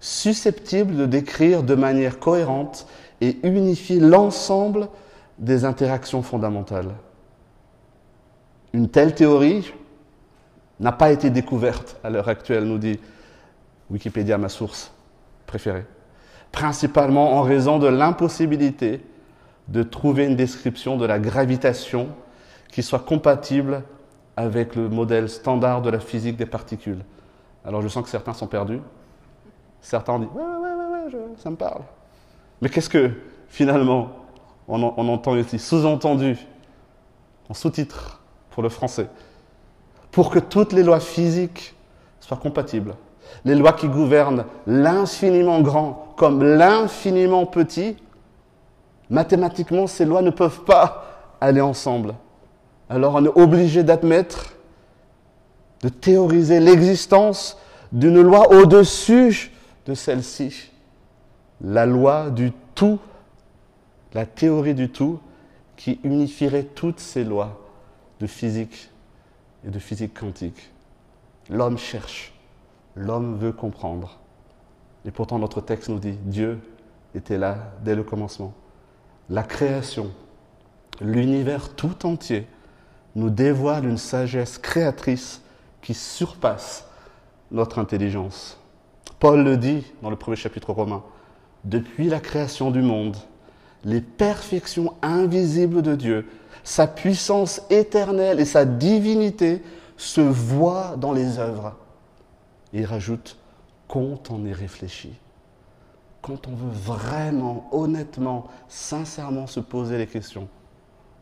susceptible 0.00 0.96
de 0.96 1.04
décrire 1.04 1.62
de 1.62 1.74
manière 1.74 2.18
cohérente 2.18 2.86
et 3.20 3.36
unifier 3.46 4.00
l'ensemble 4.00 4.88
des 5.36 5.66
interactions 5.66 6.22
fondamentales. 6.22 6.94
Une 8.72 8.88
telle 8.88 9.14
théorie 9.14 9.70
n'a 10.80 10.92
pas 10.92 11.12
été 11.12 11.28
découverte 11.28 11.98
à 12.02 12.08
l'heure 12.08 12.30
actuelle, 12.30 12.64
nous 12.64 12.78
dit 12.78 12.98
Wikipédia, 13.90 14.38
ma 14.38 14.48
source 14.48 14.92
préférée, 15.46 15.84
principalement 16.52 17.34
en 17.34 17.42
raison 17.42 17.78
de 17.78 17.86
l'impossibilité 17.88 19.02
de 19.68 19.82
trouver 19.82 20.24
une 20.24 20.36
description 20.36 20.96
de 20.96 21.04
la 21.04 21.18
gravitation 21.18 22.08
qui 22.72 22.82
soit 22.82 23.00
compatible 23.00 23.82
avec 24.36 24.74
le 24.76 24.88
modèle 24.88 25.28
standard 25.28 25.82
de 25.82 25.90
la 25.90 26.00
physique 26.00 26.36
des 26.36 26.46
particules. 26.46 27.04
Alors 27.64 27.82
je 27.82 27.88
sens 27.88 28.04
que 28.04 28.08
certains 28.10 28.32
sont 28.32 28.46
perdus. 28.46 28.80
Certains 29.80 30.18
dit 30.18 30.28
Ouais, 30.34 30.42
ouais, 30.42 30.74
ouais, 30.74 31.14
ouais, 31.14 31.20
ça 31.36 31.50
me 31.50 31.56
parle. 31.56 31.82
Mais 32.60 32.68
qu'est-ce 32.68 32.90
que 32.90 33.10
finalement 33.48 34.10
on, 34.68 34.82
on 34.82 35.08
entend 35.08 35.36
ici? 35.36 35.58
Sous-entendu, 35.58 36.38
en 37.48 37.54
sous-titre 37.54 38.20
pour 38.50 38.62
le 38.62 38.68
français, 38.68 39.08
pour 40.10 40.30
que 40.30 40.38
toutes 40.38 40.72
les 40.72 40.82
lois 40.82 41.00
physiques 41.00 41.74
soient 42.20 42.36
compatibles. 42.36 42.94
Les 43.44 43.54
lois 43.54 43.72
qui 43.72 43.88
gouvernent 43.88 44.44
l'infiniment 44.66 45.60
grand 45.60 46.14
comme 46.16 46.42
l'infiniment 46.42 47.46
petit, 47.46 47.96
mathématiquement, 49.08 49.86
ces 49.86 50.04
lois 50.04 50.20
ne 50.22 50.30
peuvent 50.30 50.64
pas 50.64 51.04
aller 51.40 51.60
ensemble. 51.60 52.14
Alors 52.90 53.14
on 53.14 53.24
est 53.24 53.38
obligé 53.38 53.84
d'admettre, 53.84 54.52
de 55.82 55.88
théoriser 55.88 56.58
l'existence 56.58 57.56
d'une 57.92 58.20
loi 58.20 58.52
au-dessus 58.52 59.52
de 59.86 59.94
celle-ci, 59.94 60.72
la 61.60 61.86
loi 61.86 62.30
du 62.30 62.52
tout, 62.74 62.98
la 64.12 64.26
théorie 64.26 64.74
du 64.74 64.90
tout 64.90 65.20
qui 65.76 66.00
unifierait 66.02 66.64
toutes 66.64 66.98
ces 66.98 67.22
lois 67.22 67.60
de 68.18 68.26
physique 68.26 68.90
et 69.64 69.70
de 69.70 69.78
physique 69.78 70.18
quantique. 70.18 70.72
L'homme 71.48 71.78
cherche, 71.78 72.34
l'homme 72.96 73.38
veut 73.38 73.52
comprendre. 73.52 74.18
Et 75.04 75.12
pourtant 75.12 75.38
notre 75.38 75.60
texte 75.60 75.88
nous 75.90 76.00
dit, 76.00 76.18
Dieu 76.24 76.58
était 77.14 77.38
là 77.38 77.56
dès 77.84 77.94
le 77.94 78.02
commencement. 78.02 78.52
La 79.28 79.44
création, 79.44 80.10
l'univers 81.00 81.72
tout 81.74 82.04
entier 82.04 82.48
nous 83.14 83.30
dévoile 83.30 83.86
une 83.86 83.98
sagesse 83.98 84.58
créatrice 84.58 85.42
qui 85.82 85.94
surpasse 85.94 86.86
notre 87.50 87.78
intelligence. 87.78 88.58
Paul 89.18 89.42
le 89.42 89.56
dit 89.56 89.84
dans 90.02 90.10
le 90.10 90.16
premier 90.16 90.36
chapitre 90.36 90.72
romain, 90.72 91.02
depuis 91.64 92.08
la 92.08 92.20
création 92.20 92.70
du 92.70 92.82
monde, 92.82 93.16
les 93.84 94.00
perfections 94.00 94.94
invisibles 95.02 95.82
de 95.82 95.94
Dieu, 95.94 96.28
sa 96.64 96.86
puissance 96.86 97.62
éternelle 97.70 98.40
et 98.40 98.44
sa 98.44 98.64
divinité 98.64 99.62
se 99.96 100.20
voient 100.20 100.96
dans 100.96 101.12
les 101.12 101.38
œuvres. 101.38 101.76
Il 102.72 102.84
rajoute, 102.84 103.36
quand 103.88 104.30
on 104.30 104.44
y 104.44 104.52
réfléchit, 104.52 105.14
quand 106.22 106.46
on 106.48 106.54
veut 106.54 106.72
vraiment, 106.72 107.68
honnêtement, 107.72 108.48
sincèrement 108.68 109.46
se 109.46 109.60
poser 109.60 109.98
les 109.98 110.06
questions, 110.06 110.48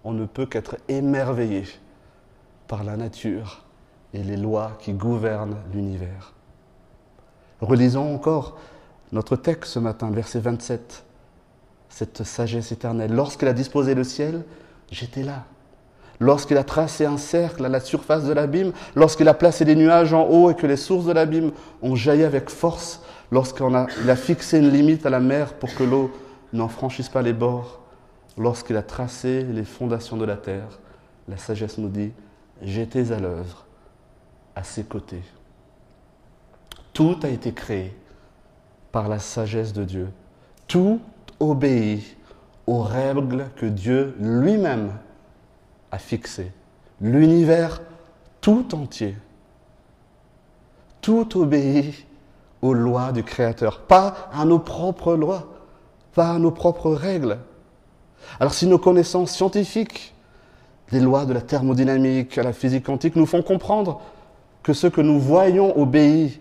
on 0.08 0.12
ne 0.12 0.24
peut 0.24 0.46
qu'être 0.46 0.76
émerveillé 0.88 1.64
par 2.66 2.82
la 2.82 2.96
nature 2.96 3.62
et 4.14 4.22
les 4.22 4.38
lois 4.38 4.72
qui 4.80 4.94
gouvernent 4.94 5.58
l'univers. 5.74 6.32
Relisons 7.60 8.14
encore 8.14 8.56
notre 9.12 9.36
texte 9.36 9.72
ce 9.72 9.78
matin, 9.78 10.10
verset 10.10 10.40
27. 10.40 11.04
Cette 11.90 12.22
sagesse 12.22 12.72
éternelle. 12.72 13.12
Lorsqu'il 13.12 13.48
a 13.48 13.52
disposé 13.52 13.94
le 13.94 14.02
ciel, 14.02 14.44
j'étais 14.90 15.22
là. 15.22 15.44
Lorsqu'il 16.20 16.56
a 16.56 16.64
tracé 16.64 17.04
un 17.04 17.18
cercle 17.18 17.66
à 17.66 17.68
la 17.68 17.80
surface 17.80 18.24
de 18.24 18.32
l'abîme, 18.32 18.72
lorsqu'il 18.96 19.28
a 19.28 19.34
placé 19.34 19.66
des 19.66 19.76
nuages 19.76 20.14
en 20.14 20.26
haut 20.26 20.50
et 20.50 20.54
que 20.54 20.66
les 20.66 20.78
sources 20.78 21.04
de 21.04 21.12
l'abîme 21.12 21.52
ont 21.82 21.96
jailli 21.96 22.24
avec 22.24 22.48
force, 22.48 23.02
lorsqu'il 23.30 23.74
a, 23.74 23.86
a 24.08 24.16
fixé 24.16 24.58
une 24.58 24.70
limite 24.70 25.04
à 25.04 25.10
la 25.10 25.20
mer 25.20 25.52
pour 25.52 25.74
que 25.74 25.84
l'eau 25.84 26.10
n'en 26.54 26.68
franchisse 26.68 27.10
pas 27.10 27.20
les 27.20 27.34
bords, 27.34 27.78
lorsqu'il 28.38 28.76
a 28.76 28.82
tracé 28.82 29.42
les 29.42 29.64
fondations 29.64 30.16
de 30.16 30.24
la 30.24 30.36
terre, 30.36 30.78
la 31.28 31.36
sagesse 31.36 31.78
nous 31.78 31.88
dit, 31.88 32.12
j'étais 32.62 33.12
à 33.12 33.18
l'œuvre, 33.18 33.66
à 34.54 34.64
ses 34.64 34.84
côtés. 34.84 35.22
Tout 36.92 37.16
a 37.22 37.28
été 37.28 37.52
créé 37.52 37.96
par 38.90 39.08
la 39.08 39.18
sagesse 39.18 39.72
de 39.72 39.84
Dieu. 39.84 40.08
Tout 40.66 41.00
obéit 41.38 42.16
aux 42.66 42.82
règles 42.82 43.46
que 43.56 43.66
Dieu 43.66 44.14
lui-même 44.18 44.92
a 45.90 45.98
fixées. 45.98 46.52
L'univers 47.00 47.80
tout 48.40 48.74
entier. 48.74 49.16
Tout 51.00 51.38
obéit 51.38 52.06
aux 52.60 52.74
lois 52.74 53.12
du 53.12 53.22
Créateur, 53.22 53.82
pas 53.82 54.28
à 54.32 54.44
nos 54.44 54.58
propres 54.58 55.14
lois, 55.14 55.46
pas 56.14 56.32
à 56.32 56.38
nos 56.38 56.50
propres 56.50 56.90
règles. 56.90 57.38
Alors 58.40 58.54
si 58.54 58.66
nos 58.66 58.78
connaissances 58.78 59.32
scientifiques, 59.32 60.14
les 60.90 61.00
lois 61.00 61.26
de 61.26 61.32
la 61.32 61.40
thermodynamique, 61.40 62.38
à 62.38 62.42
la 62.42 62.52
physique 62.52 62.86
quantique, 62.86 63.16
nous 63.16 63.26
font 63.26 63.42
comprendre 63.42 64.00
que 64.62 64.72
ce 64.72 64.86
que 64.86 65.00
nous 65.00 65.20
voyons 65.20 65.78
obéit 65.78 66.40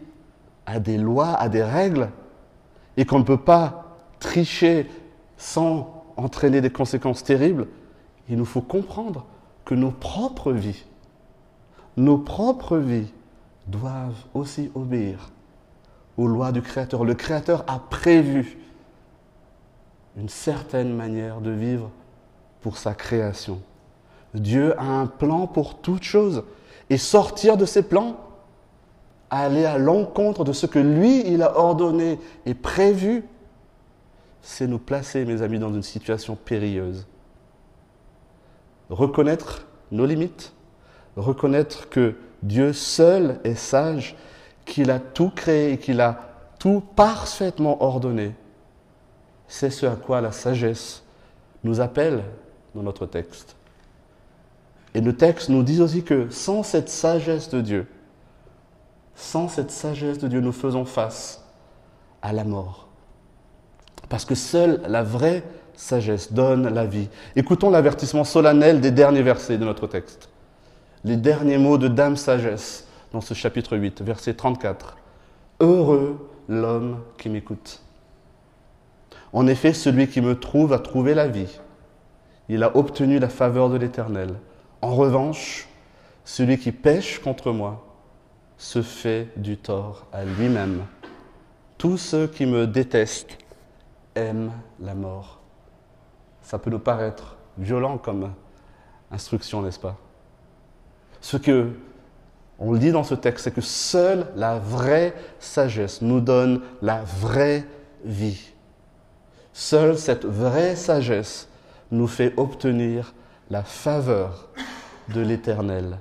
à 0.66 0.80
des 0.80 0.98
lois, 0.98 1.34
à 1.34 1.50
des 1.50 1.64
règles, 1.64 2.10
et 2.98 3.06
qu'on 3.06 3.20
ne 3.20 3.24
peut 3.24 3.38
pas 3.38 3.98
tricher 4.20 4.90
sans 5.38 6.04
entraîner 6.18 6.62
des 6.62 6.70
conséquences 6.70 7.24
terribles, 7.24 7.68
il 8.30 8.38
nous 8.38 8.46
faut 8.46 8.62
comprendre 8.62 9.26
que 9.66 9.76
nos 9.76 9.92
propres 9.92 10.52
vies, 10.52 10.86
nos 11.96 12.18
propres 12.18 12.78
vies 12.78 13.12
doivent 13.68 14.26
aussi 14.34 14.72
obéir 14.76 15.32
aux 16.18 16.28
lois 16.28 16.52
du 16.52 16.62
Créateur. 16.62 17.06
Le 17.06 17.14
Créateur 17.14 17.64
a 17.68 17.80
prévu 17.80 18.58
une 20.18 20.30
certaine 20.30 20.94
manière 20.94 21.42
de 21.42 21.52
vivre 21.52 21.92
pour 22.62 22.78
sa 22.78 22.94
création. 22.94 23.62
Dieu 24.34 24.78
a 24.80 24.84
un 24.84 25.06
plan 25.06 25.48
pour 25.48 25.80
toute 25.80 26.04
chose. 26.04 26.44
Et 26.90 26.98
sortir 26.98 27.58
de 27.58 27.66
ses 27.66 27.84
plans, 27.84 28.18
aller 29.30 29.66
à 29.66 29.78
l'encontre 29.78 30.44
de 30.44 30.54
ce 30.54 30.66
que 30.66 30.80
lui, 30.80 31.22
il 31.28 31.44
a 31.44 31.58
ordonné 31.58 32.18
et 32.46 32.54
prévu, 32.54 33.26
c'est 34.42 34.68
nous 34.68 34.80
placer, 34.80 35.26
mes 35.26 35.42
amis, 35.42 35.60
dans 35.60 35.74
une 35.74 35.84
situation 35.84 36.36
périlleuse. 36.36 37.06
Reconnaître 38.90 39.68
nos 39.92 40.06
limites, 40.06 40.54
reconnaître 41.18 41.90
que 41.90 42.16
Dieu 42.42 42.72
seul 42.72 43.40
est 43.44 43.56
sage, 43.56 44.16
qu'il 44.64 44.90
a 44.90 45.00
tout 45.00 45.30
créé 45.30 45.74
et 45.74 45.78
qu'il 45.78 46.00
a 46.00 46.22
tout 46.58 46.82
parfaitement 46.96 47.84
ordonné. 47.84 48.34
C'est 49.48 49.70
ce 49.70 49.86
à 49.86 49.96
quoi 49.96 50.22
la 50.22 50.32
sagesse 50.32 51.04
nous 51.64 51.80
appelle 51.82 52.24
dans 52.76 52.84
notre 52.84 53.06
texte. 53.06 53.56
Et 54.94 55.02
le 55.02 55.16
texte 55.16 55.50
nous 55.50 55.64
dit 55.64 55.82
aussi 55.82 56.04
que 56.04 56.30
sans 56.30 56.64
cette 56.64 56.90
sagesse 56.90 57.50
de 57.50 57.62
Dieu, 57.62 57.88
sans 59.16 59.48
cette 59.48 59.72
sagesse 59.72 60.20
de 60.20 60.28
Dieu, 60.28 60.42
nous 60.42 60.52
faisons 60.52 60.86
face 60.86 61.44
à 62.22 62.34
la 62.34 62.44
mort. 62.44 62.88
Parce 64.10 64.26
que 64.26 64.36
seule 64.36 64.82
la 64.88 65.04
vraie 65.04 65.44
sagesse 65.76 66.34
donne 66.34 66.68
la 66.74 66.86
vie. 66.86 67.10
Écoutons 67.36 67.70
l'avertissement 67.70 68.24
solennel 68.24 68.82
des 68.82 68.92
derniers 68.92 69.22
versets 69.22 69.58
de 69.58 69.66
notre 69.66 69.88
texte. 69.88 70.30
Les 71.04 71.18
derniers 71.18 71.58
mots 71.58 71.78
de 71.78 71.88
Dame 71.88 72.18
Sagesse 72.18 72.88
dans 73.12 73.22
ce 73.22 73.34
chapitre 73.34 73.78
8, 73.78 74.02
verset 74.02 74.34
34. 74.34 74.98
Heureux 75.60 76.30
l'homme 76.48 77.00
qui 77.18 77.30
m'écoute. 77.30 77.82
En 79.34 79.48
effet, 79.48 79.74
celui 79.74 80.08
qui 80.08 80.22
me 80.22 80.40
trouve 80.40 80.74
a 80.74 80.80
trouvé 80.80 81.14
la 81.14 81.28
vie. 81.28 81.60
Il 82.50 82.64
a 82.64 82.76
obtenu 82.76 83.20
la 83.20 83.30
faveur 83.30 83.70
de 83.70 83.78
l'Éternel. 83.78 84.36
En 84.82 84.96
revanche, 84.96 85.68
celui 86.24 86.58
qui 86.58 86.72
pêche 86.72 87.20
contre 87.20 87.52
moi 87.52 87.86
se 88.58 88.82
fait 88.82 89.30
du 89.36 89.58
tort 89.58 90.08
à 90.12 90.24
lui-même. 90.24 90.86
Tous 91.78 91.98
ceux 91.98 92.28
qui 92.28 92.46
me 92.46 92.66
détestent 92.66 93.38
aiment 94.16 94.52
la 94.80 94.96
mort. 94.96 95.42
Ça 96.42 96.58
peut 96.58 96.70
nous 96.70 96.80
paraître 96.80 97.38
violent 97.58 97.98
comme 97.98 98.34
instruction, 99.12 99.62
n'est-ce 99.62 99.80
pas? 99.80 99.98
Ce 101.22 101.38
que 101.38 101.72
on 102.60 102.72
le 102.72 102.80
dit 102.80 102.92
dans 102.92 103.04
ce 103.04 103.14
texte, 103.14 103.44
c'est 103.44 103.54
que 103.54 103.62
seule 103.62 104.28
la 104.36 104.58
vraie 104.58 105.14
sagesse 105.40 106.02
nous 106.02 106.22
donne 106.22 106.62
la 106.82 107.04
vraie 107.04 107.66
vie. 108.04 108.52
Seule 109.60 109.98
cette 109.98 110.24
vraie 110.24 110.76
sagesse 110.76 111.48
nous 111.90 112.06
fait 112.06 112.32
obtenir 112.38 113.16
la 113.50 113.64
faveur 113.64 114.50
de 115.12 115.20
l'Éternel. 115.20 115.98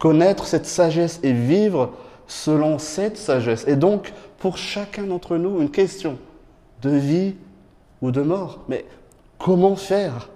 Connaître 0.00 0.44
cette 0.44 0.66
sagesse 0.66 1.20
et 1.22 1.32
vivre 1.32 1.92
selon 2.26 2.80
cette 2.80 3.16
sagesse 3.16 3.64
est 3.68 3.76
donc 3.76 4.12
pour 4.38 4.56
chacun 4.56 5.04
d'entre 5.04 5.36
nous 5.36 5.60
une 5.60 5.70
question 5.70 6.18
de 6.82 6.90
vie 6.90 7.36
ou 8.00 8.10
de 8.10 8.22
mort. 8.22 8.64
Mais 8.66 8.86
comment 9.38 9.76
faire 9.76 10.28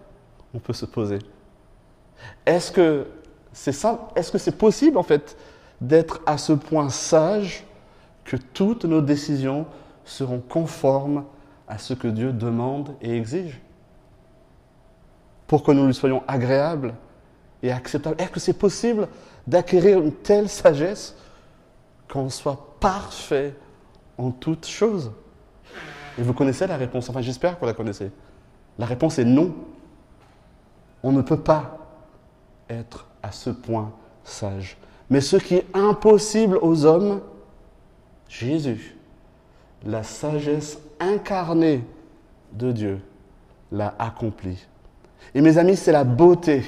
On 0.55 0.61
peut 0.61 0.75
se 0.75 0.87
poser. 0.87 1.19
Est-ce 2.47 2.71
que 2.71 3.09
c'est 3.53 4.57
possible 4.57 4.97
en 4.97 5.03
fait 5.03 5.37
d'être 5.81 6.21
à 6.25 6.39
ce 6.39 6.53
point 6.53 6.89
sage 6.89 7.65
que 8.23 8.37
toutes 8.37 8.85
nos 8.85 9.01
décisions 9.01 9.67
seront 10.05 10.39
conformes 10.39 11.25
à 11.69 11.79
ce 11.79 11.95
que 11.95 12.09
Dieu 12.09 12.33
demande 12.33 12.95
et 13.01 13.17
exige 13.17 13.61
Pour 15.47 15.63
que 15.63 15.73
nous 15.73 15.87
lui 15.87 15.95
soyons 15.95 16.23
agréables 16.29 16.95
et 17.63 17.73
acceptables. 17.73 18.21
Est-ce 18.21 18.31
que 18.31 18.41
c'est 18.41 18.59
possible 18.59 19.09
d'acquérir 19.47 20.01
une 20.01 20.13
telle 20.13 20.49
sagesse 20.49 21.17
qu'on 22.09 22.29
soit 22.31 22.77
parfait 22.81 23.55
en 24.19 24.31
toutes 24.31 24.67
choses? 24.67 25.13
Et 26.19 26.23
vous 26.23 26.33
connaissez 26.33 26.67
la 26.67 26.77
réponse, 26.77 27.09
enfin 27.11 27.21
j'espère 27.21 27.55
que 27.55 27.61
vous 27.61 27.67
la 27.67 27.75
connaissez. 27.75 28.11
La 28.79 28.87
réponse 28.87 29.19
est 29.19 29.25
non. 29.25 29.55
On 31.03 31.13
ne 31.13 31.23
peut 31.23 31.41
pas 31.41 31.79
être 32.69 33.07
à 33.23 33.33
ce 33.33 33.51
point 33.51 33.93
sage. 34.25 34.77
Mais 35.11 35.21
ce 35.21 35.37
qui 35.37 35.55
est 35.55 35.67
impossible 35.75 36.59
aux 36.61 36.85
hommes, 36.85 37.21
Jésus, 38.29 38.97
la 39.85 40.03
sagesse 40.03 40.79
incarnée 41.01 41.85
de 42.53 42.73
Dieu, 42.73 43.01
l'a 43.73 43.95
accompli. 43.99 44.67
Et 45.35 45.41
mes 45.41 45.59
amis, 45.59 45.77
c'est 45.77 45.93
la 45.93 46.05
beauté 46.05 46.65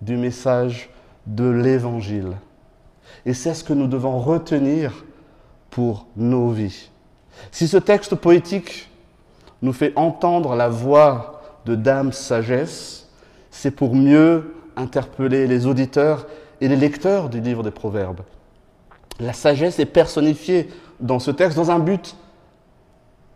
du 0.00 0.16
message 0.16 0.90
de 1.26 1.48
l'Évangile. 1.48 2.36
Et 3.26 3.34
c'est 3.34 3.54
ce 3.54 3.64
que 3.64 3.72
nous 3.72 3.86
devons 3.86 4.18
retenir 4.18 5.04
pour 5.70 6.06
nos 6.16 6.50
vies. 6.50 6.90
Si 7.50 7.68
ce 7.68 7.76
texte 7.76 8.14
poétique 8.14 8.90
nous 9.62 9.72
fait 9.72 9.92
entendre 9.96 10.54
la 10.54 10.68
voix 10.68 11.42
de 11.66 11.74
Dame 11.74 12.12
Sagesse, 12.12 13.08
c'est 13.50 13.70
pour 13.70 13.94
mieux 13.94 14.54
interpeller 14.76 15.46
les 15.46 15.66
auditeurs 15.66 16.26
et 16.60 16.68
les 16.68 16.76
lecteurs 16.76 17.28
du 17.28 17.40
livre 17.40 17.62
des 17.62 17.70
Proverbes. 17.70 18.20
La 19.18 19.32
sagesse 19.32 19.78
est 19.78 19.86
personnifiée 19.86 20.68
dans 20.98 21.18
ce 21.18 21.30
texte 21.30 21.56
dans 21.56 21.70
un 21.70 21.78
but 21.78 22.16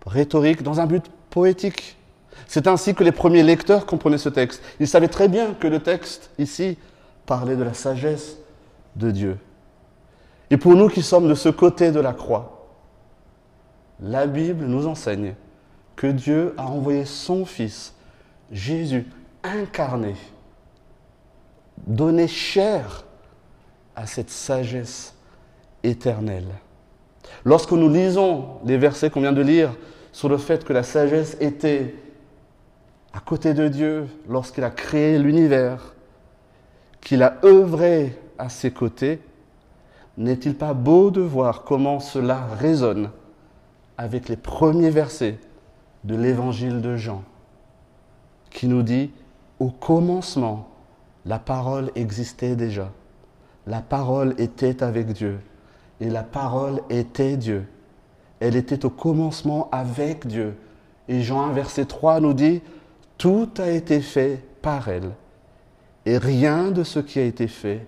rhétorique, 0.07 0.63
dans 0.63 0.81
un 0.81 0.87
but 0.87 1.05
poétique. 1.31 1.97
C'est 2.47 2.67
ainsi 2.67 2.95
que 2.95 3.05
les 3.05 3.13
premiers 3.13 3.43
lecteurs 3.43 3.87
comprenaient 3.87 4.19
ce 4.19 4.29
texte. 4.29 4.63
Ils 4.81 4.89
savaient 4.89 5.09
très 5.09 5.29
bien 5.29 5.55
que 5.55 5.67
le 5.67 5.81
texte, 5.81 6.31
ici, 6.39 6.79
parlait 7.27 7.57
de 7.57 7.63
la 7.63 7.75
sagesse 7.75 8.37
de 8.97 9.11
Dieu. 9.11 9.39
Et 10.51 10.57
pour 10.57 10.75
nous 10.75 10.89
qui 10.89 11.03
sommes 11.03 11.29
de 11.29 11.35
ce 11.35 11.49
côté 11.49 11.91
de 11.91 12.01
la 12.01 12.13
croix, 12.13 12.69
la 14.01 14.27
Bible 14.27 14.67
nous 14.67 14.87
enseigne 14.87 15.35
que 15.97 16.07
Dieu 16.07 16.55
a 16.59 16.67
envoyé 16.67 17.05
son 17.05 17.45
Fils, 17.45 17.95
Jésus, 18.51 19.07
incarné, 19.43 20.17
donné 21.87 22.29
chair 22.29 23.05
à 23.97 24.07
cette 24.07 24.31
sagesse 24.31 25.15
éternelle. 25.83 26.49
Lorsque 27.45 27.73
nous 27.73 27.89
lisons 27.89 28.59
les 28.65 28.77
versets 28.77 29.11
qu'on 29.11 29.21
vient 29.21 29.33
de 29.33 29.43
lire 29.43 29.75
sur 30.15 30.29
le 30.29 30.39
fait 30.39 30.65
que 30.65 30.73
la 30.73 30.85
sagesse 30.85 31.37
était 31.41 31.93
à 33.13 33.19
côté 33.19 33.53
de 33.53 33.67
Dieu 33.67 34.07
lorsqu'il 34.29 34.63
a 34.63 34.71
créé 34.71 35.19
l'univers, 35.19 35.93
qu'il 37.01 37.25
a 37.25 37.39
œuvré 37.45 38.17
à 38.39 38.49
ses 38.49 38.71
côtés, 38.71 39.19
n'est-il 40.17 40.55
pas 40.55 40.73
beau 40.73 41.11
de 41.11 41.21
voir 41.21 41.65
comment 41.65 41.99
cela 41.99 42.47
résonne 42.61 43.11
avec 43.99 44.29
les 44.29 44.37
premiers 44.37 44.91
versets 44.91 45.41
de 46.05 46.15
l'évangile 46.15 46.81
de 46.81 46.95
Jean, 46.95 47.25
qui 48.51 48.69
nous 48.69 48.85
dit, 48.85 49.11
au 49.59 49.71
commencement, 49.71 50.69
la 51.27 51.41
parole 51.41 51.91
existait 51.97 52.55
déjà. 52.55 52.93
La 53.67 53.81
parole 53.81 54.37
était 54.39 54.81
avec 54.85 55.09
Dieu. 55.09 55.41
Et 56.01 56.09
la 56.09 56.23
parole 56.23 56.83
était 56.89 57.37
Dieu. 57.37 57.67
Elle 58.45 58.57
était 58.57 58.85
au 58.85 58.91
commencement 58.91 59.71
avec 59.73 60.27
Dieu. 60.27 60.55
Et 61.09 61.23
Jean 61.23 61.47
1, 61.47 61.53
verset 61.55 61.87
3 61.87 62.21
nous 62.21 62.35
dit, 62.35 62.61
Tout 63.17 63.49
a 63.57 63.71
été 63.71 64.03
fait 64.03 64.45
par 64.61 64.89
elle. 64.89 65.13
Et 66.05 66.19
rien 66.19 66.71
de 66.71 66.85
ce 66.85 66.99
qui 66.99 67.19
a 67.19 67.23
été 67.23 67.49
fait 67.49 67.87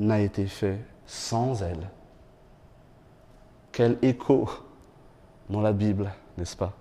n'a 0.00 0.18
été 0.18 0.46
fait 0.46 0.80
sans 1.06 1.62
elle. 1.62 1.88
Quel 3.70 3.96
écho 4.02 4.50
dans 5.48 5.60
la 5.60 5.72
Bible, 5.72 6.10
n'est-ce 6.36 6.56
pas? 6.56 6.72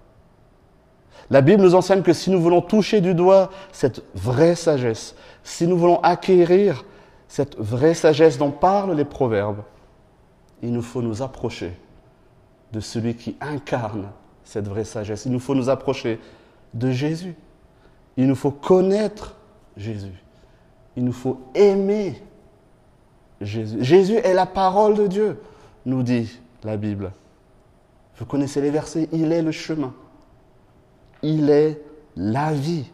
La 1.29 1.41
Bible 1.41 1.61
nous 1.61 1.75
enseigne 1.75 2.01
que 2.01 2.13
si 2.13 2.31
nous 2.31 2.41
voulons 2.41 2.63
toucher 2.63 3.01
du 3.01 3.13
doigt 3.13 3.51
cette 3.71 4.03
vraie 4.15 4.55
sagesse, 4.55 5.15
si 5.43 5.67
nous 5.67 5.77
voulons 5.77 5.99
acquérir 6.01 6.85
cette 7.27 7.55
vraie 7.59 7.93
sagesse 7.93 8.39
dont 8.39 8.49
parlent 8.49 8.95
les 8.95 9.05
proverbes, 9.05 9.61
il 10.63 10.73
nous 10.73 10.81
faut 10.81 11.03
nous 11.03 11.21
approcher 11.21 11.71
de 12.71 12.79
celui 12.79 13.15
qui 13.15 13.35
incarne 13.41 14.09
cette 14.43 14.67
vraie 14.67 14.83
sagesse. 14.83 15.25
Il 15.25 15.31
nous 15.31 15.39
faut 15.39 15.55
nous 15.55 15.69
approcher 15.69 16.19
de 16.73 16.91
Jésus. 16.91 17.35
Il 18.17 18.27
nous 18.27 18.35
faut 18.35 18.51
connaître 18.51 19.35
Jésus. 19.77 20.13
Il 20.95 21.05
nous 21.05 21.13
faut 21.13 21.41
aimer 21.55 22.21
Jésus. 23.39 23.83
Jésus 23.83 24.15
est 24.15 24.33
la 24.33 24.45
parole 24.45 24.95
de 24.95 25.07
Dieu, 25.07 25.41
nous 25.85 26.03
dit 26.03 26.39
la 26.63 26.77
Bible. 26.77 27.11
Vous 28.17 28.25
connaissez 28.25 28.61
les 28.61 28.69
versets, 28.69 29.09
il 29.11 29.31
est 29.31 29.41
le 29.41 29.51
chemin. 29.51 29.93
Il 31.23 31.49
est 31.49 31.81
la 32.15 32.53
vie. 32.53 32.85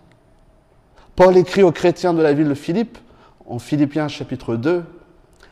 Paul 1.16 1.36
écrit 1.36 1.64
aux 1.64 1.72
chrétiens 1.72 2.14
de 2.14 2.22
la 2.22 2.34
ville 2.34 2.48
de 2.48 2.54
Philippe, 2.54 2.98
en 3.48 3.60
Philippiens 3.60 4.08
chapitre 4.08 4.56
2, 4.56 4.84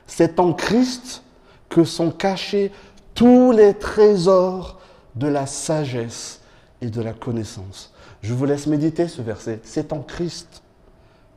C'est 0.06 0.40
en 0.40 0.54
Christ 0.54 1.24
que 1.70 1.84
sont 1.84 2.12
cachés 2.12 2.72
tous 3.16 3.52
les 3.52 3.74
trésors 3.74 4.80
de 5.16 5.28
la 5.28 5.48
sagesse 5.48 6.42
et 6.82 6.90
de 6.90 7.02
la 7.02 7.14
connaissance. 7.14 7.94
Je 8.22 8.34
vous 8.34 8.46
laisse 8.46 8.68
méditer 8.68 9.08
ce 9.08 9.22
verset. 9.22 9.60
C'est 9.64 9.94
en 9.94 10.02
Christ 10.02 10.62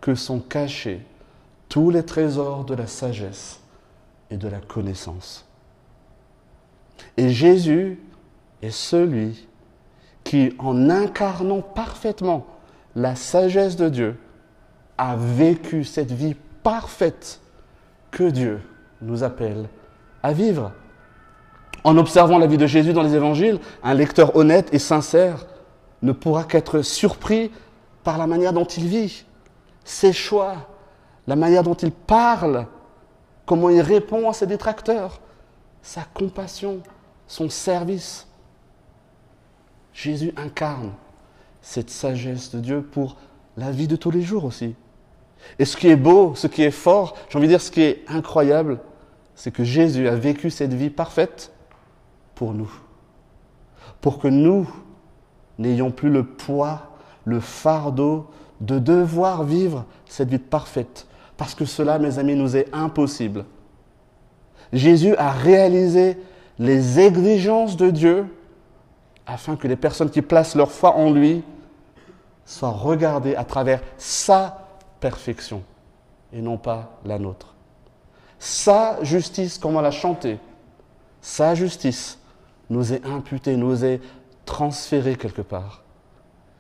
que 0.01 0.15
sont 0.15 0.41
cachés 0.41 1.01
tous 1.69 1.91
les 1.91 2.05
trésors 2.05 2.65
de 2.65 2.75
la 2.75 2.87
sagesse 2.87 3.61
et 4.31 4.37
de 4.37 4.49
la 4.49 4.59
connaissance. 4.59 5.47
Et 7.17 7.31
Jésus 7.31 8.01
est 8.63 8.71
celui 8.71 9.47
qui, 10.25 10.55
en 10.59 10.91
incarnant 10.91 11.61
parfaitement 11.61 12.47
la 12.97 13.15
sagesse 13.15 13.77
de 13.77 13.89
Dieu, 13.89 14.19
a 14.97 15.15
vécu 15.17 15.85
cette 15.85 16.11
vie 16.11 16.35
parfaite 16.63 17.41
que 18.11 18.25
Dieu 18.25 18.61
nous 19.01 19.23
appelle 19.23 19.69
à 20.23 20.33
vivre. 20.33 20.73
En 21.85 21.97
observant 21.97 22.39
la 22.39 22.47
vie 22.47 22.59
de 22.59 22.67
Jésus 22.67 22.93
dans 22.93 23.03
les 23.03 23.15
évangiles, 23.15 23.61
un 23.83 23.95
lecteur 23.95 24.37
honnête 24.37 24.69
et 24.73 24.79
sincère 24.79 25.47
ne 26.03 26.13
pourra 26.13 26.45
qu'être 26.45 26.83
surpris 26.83 27.51
par 28.05 28.19
la 28.19 28.27
manière 28.27 28.53
dont 28.53 28.65
il 28.65 28.87
vit, 28.87 29.25
ses 29.85 30.13
choix, 30.13 30.69
la 31.27 31.37
manière 31.37 31.63
dont 31.63 31.75
il 31.75 31.93
parle, 31.93 32.67
comment 33.47 33.71
il 33.71 33.81
répond 33.81 34.29
à 34.29 34.33
ses 34.33 34.47
détracteurs, 34.47 35.21
sa 35.83 36.03
compassion, 36.03 36.81
son 37.27 37.49
service. 37.49 38.27
Jésus 39.93 40.33
incarne 40.37 40.93
cette 41.61 41.91
sagesse 41.91 42.55
de 42.55 42.61
Dieu 42.61 42.83
pour 42.83 43.17
la 43.57 43.71
vie 43.71 43.89
de 43.89 43.97
tous 43.97 44.11
les 44.11 44.23
jours 44.23 44.45
aussi. 44.45 44.75
Et 45.59 45.65
ce 45.65 45.77
qui 45.77 45.89
est 45.89 45.97
beau, 45.97 46.35
ce 46.35 46.47
qui 46.47 46.63
est 46.63 46.71
fort, 46.71 47.15
j'ai 47.29 47.39
envie 47.39 47.47
de 47.47 47.53
dire 47.53 47.61
ce 47.61 47.71
qui 47.71 47.83
est 47.83 48.05
incroyable, 48.09 48.81
c'est 49.35 49.51
que 49.51 49.65
Jésus 49.65 50.09
a 50.09 50.15
vécu 50.15 50.51
cette 50.51 50.75
vie 50.75 50.91
parfaite 50.91 51.53
pour 52.39 52.55
nous. 52.55 52.71
Pour 54.01 54.21
que 54.21 54.29
nous 54.29 54.71
n'ayons 55.59 55.91
plus 55.91 56.09
le 56.09 56.25
poids, 56.25 56.83
le 57.25 57.41
fardeau 57.41 58.31
de 58.61 58.79
devoir 58.79 59.43
vivre 59.43 59.85
cette 60.07 60.29
vie 60.29 60.39
parfaite 60.39 61.09
parce 61.37 61.57
que 61.57 61.65
cela, 61.65 61.99
mes 61.99 62.21
amis, 62.21 62.37
nous 62.37 62.57
est 62.57 62.69
impossible. 62.73 63.45
Jésus 64.73 65.17
a 65.17 65.33
réalisé 65.33 66.17
les 66.61 67.01
exigences 67.01 67.77
de 67.77 67.91
Dieu 67.91 68.27
afin 69.27 69.57
que 69.57 69.67
les 69.67 69.77
personnes 69.77 70.11
qui 70.11 70.23
placent 70.23 70.55
leur 70.55 70.71
foi 70.71 70.95
en 70.95 71.11
lui 71.11 71.43
soient 72.45 72.71
regardées 72.71 73.35
à 73.35 73.45
travers 73.45 73.81
sa 73.97 74.69
perfection 75.01 75.63
et 76.33 76.41
non 76.41 76.57
pas 76.57 77.01
la 77.05 77.19
nôtre. 77.19 77.55
sa 78.39 79.03
justice, 79.03 79.59
comme 79.59 79.75
on 79.75 79.81
l'a 79.81 79.91
chanté, 79.91 80.39
sa 81.21 81.57
justice 81.57 82.19
nous 82.71 82.93
est 82.93 83.05
imputée, 83.07 83.57
nous 83.57 83.85
est 83.85 84.01
transférée 84.45 85.17
quelque 85.17 85.43
part. 85.43 85.83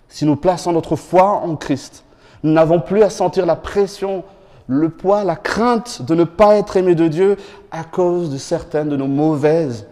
Si 0.08 0.24
nous 0.24 0.36
plaçons 0.36 0.72
notre 0.72 0.96
foi 0.96 1.24
en 1.24 1.56
Christ, 1.56 2.04
nous 2.42 2.52
n'avons 2.52 2.80
plus 2.80 3.02
à 3.02 3.10
sentir 3.10 3.46
la 3.46 3.56
pression, 3.56 4.24
le 4.66 4.90
poids, 4.90 5.24
la 5.24 5.36
crainte 5.36 6.02
de 6.02 6.14
ne 6.14 6.24
pas 6.24 6.56
être 6.56 6.76
aimé 6.76 6.94
de 6.94 7.08
Dieu 7.08 7.36
à 7.70 7.84
cause 7.84 8.30
de 8.30 8.38
certaines 8.38 8.88
de 8.88 8.96
nos 8.96 9.08
mauvaises 9.08 9.86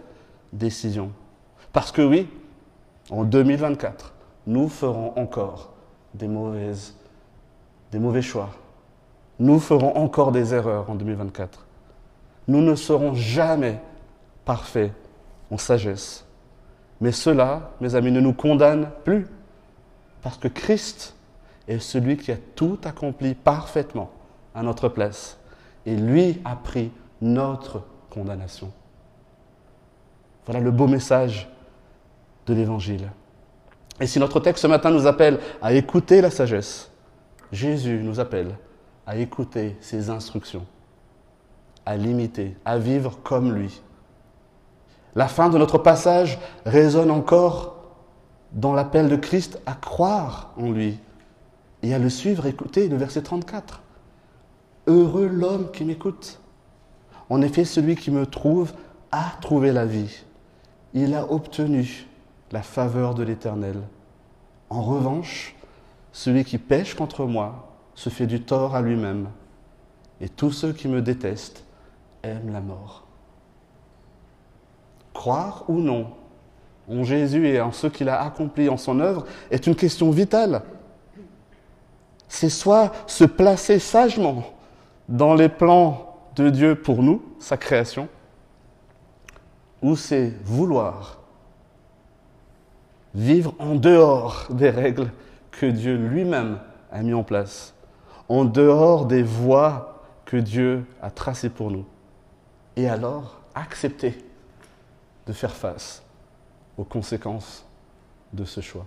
décisions. 0.52 1.10
Parce 1.72 1.92
que 1.92 2.02
oui, 2.02 2.28
en 3.10 3.24
2024, 3.24 4.14
nous 4.46 4.68
ferons 4.68 5.12
encore 5.16 5.70
des 6.14 6.28
mauvaises, 6.28 6.94
des 7.92 7.98
mauvais 7.98 8.22
choix. 8.22 8.50
Nous 9.38 9.58
ferons 9.58 9.96
encore 9.96 10.32
des 10.32 10.54
erreurs 10.54 10.88
en 10.88 10.94
2024. 10.94 11.66
Nous 12.48 12.62
ne 12.62 12.74
serons 12.74 13.14
jamais 13.14 13.80
parfaits 14.44 14.92
en 15.50 15.58
sagesse. 15.58 16.24
Mais 17.00 17.12
cela, 17.12 17.72
mes 17.80 17.94
amis, 17.94 18.10
ne 18.10 18.20
nous 18.20 18.32
condamne 18.32 18.90
plus. 19.04 19.26
Parce 20.22 20.38
que 20.38 20.48
Christ 20.48 21.14
est 21.68 21.78
celui 21.78 22.16
qui 22.16 22.32
a 22.32 22.36
tout 22.54 22.78
accompli 22.84 23.34
parfaitement 23.34 24.10
à 24.54 24.62
notre 24.62 24.88
place. 24.88 25.38
Et 25.84 25.96
lui 25.96 26.40
a 26.44 26.56
pris 26.56 26.90
notre 27.20 27.82
condamnation. 28.10 28.72
Voilà 30.46 30.60
le 30.60 30.70
beau 30.70 30.86
message 30.86 31.48
de 32.46 32.54
l'Évangile. 32.54 33.10
Et 34.00 34.06
si 34.06 34.18
notre 34.18 34.40
texte 34.40 34.62
ce 34.62 34.66
matin 34.66 34.90
nous 34.90 35.06
appelle 35.06 35.40
à 35.62 35.72
écouter 35.72 36.20
la 36.20 36.30
sagesse, 36.30 36.90
Jésus 37.52 38.00
nous 38.02 38.20
appelle 38.20 38.56
à 39.06 39.16
écouter 39.16 39.76
ses 39.80 40.10
instructions, 40.10 40.66
à 41.84 41.96
l'imiter, 41.96 42.56
à 42.64 42.78
vivre 42.78 43.18
comme 43.22 43.52
lui. 43.52 43.80
La 45.16 45.28
fin 45.28 45.48
de 45.48 45.56
notre 45.56 45.78
passage 45.78 46.38
résonne 46.66 47.10
encore 47.10 47.76
dans 48.52 48.74
l'appel 48.74 49.08
de 49.08 49.16
Christ 49.16 49.58
à 49.64 49.72
croire 49.72 50.52
en 50.58 50.70
lui 50.70 51.00
et 51.82 51.94
à 51.94 51.98
le 51.98 52.10
suivre. 52.10 52.44
Écoutez 52.44 52.88
le 52.88 52.96
verset 52.96 53.22
34. 53.22 53.80
Heureux 54.86 55.26
l'homme 55.26 55.70
qui 55.72 55.86
m'écoute. 55.86 56.38
En 57.30 57.40
effet, 57.40 57.64
celui 57.64 57.96
qui 57.96 58.10
me 58.10 58.26
trouve 58.26 58.74
a 59.10 59.32
trouvé 59.40 59.72
la 59.72 59.86
vie. 59.86 60.22
Il 60.92 61.14
a 61.14 61.32
obtenu 61.32 62.06
la 62.52 62.62
faveur 62.62 63.14
de 63.14 63.22
l'Éternel. 63.22 63.80
En 64.68 64.82
revanche, 64.82 65.56
celui 66.12 66.44
qui 66.44 66.58
pêche 66.58 66.94
contre 66.94 67.24
moi 67.24 67.78
se 67.94 68.10
fait 68.10 68.26
du 68.26 68.42
tort 68.42 68.76
à 68.76 68.82
lui-même, 68.82 69.28
et 70.20 70.28
tous 70.28 70.50
ceux 70.50 70.74
qui 70.74 70.88
me 70.88 71.00
détestent 71.00 71.64
aiment 72.22 72.52
la 72.52 72.60
mort. 72.60 73.05
Croire 75.16 75.64
ou 75.68 75.78
non 75.78 76.08
en 76.90 77.02
Jésus 77.02 77.48
et 77.48 77.58
en 77.62 77.72
ce 77.72 77.86
qu'il 77.86 78.10
a 78.10 78.22
accompli 78.22 78.68
en 78.68 78.76
son 78.76 79.00
œuvre 79.00 79.24
est 79.50 79.66
une 79.66 79.74
question 79.74 80.10
vitale. 80.10 80.60
C'est 82.28 82.50
soit 82.50 82.92
se 83.06 83.24
placer 83.24 83.78
sagement 83.78 84.44
dans 85.08 85.32
les 85.32 85.48
plans 85.48 86.18
de 86.36 86.50
Dieu 86.50 86.74
pour 86.74 87.02
nous, 87.02 87.22
sa 87.38 87.56
création, 87.56 88.08
ou 89.80 89.96
c'est 89.96 90.34
vouloir 90.44 91.18
vivre 93.14 93.54
en 93.58 93.74
dehors 93.74 94.48
des 94.50 94.68
règles 94.68 95.10
que 95.50 95.64
Dieu 95.64 95.96
lui-même 95.96 96.58
a 96.92 97.02
mis 97.02 97.14
en 97.14 97.22
place, 97.22 97.72
en 98.28 98.44
dehors 98.44 99.06
des 99.06 99.22
voies 99.22 100.04
que 100.26 100.36
Dieu 100.36 100.84
a 101.00 101.10
tracées 101.10 101.48
pour 101.48 101.70
nous. 101.70 101.86
Et 102.76 102.86
alors, 102.86 103.40
accepter 103.54 104.25
de 105.26 105.32
faire 105.32 105.54
face 105.54 106.02
aux 106.78 106.84
conséquences 106.84 107.66
de 108.32 108.44
ce 108.44 108.60
choix. 108.60 108.86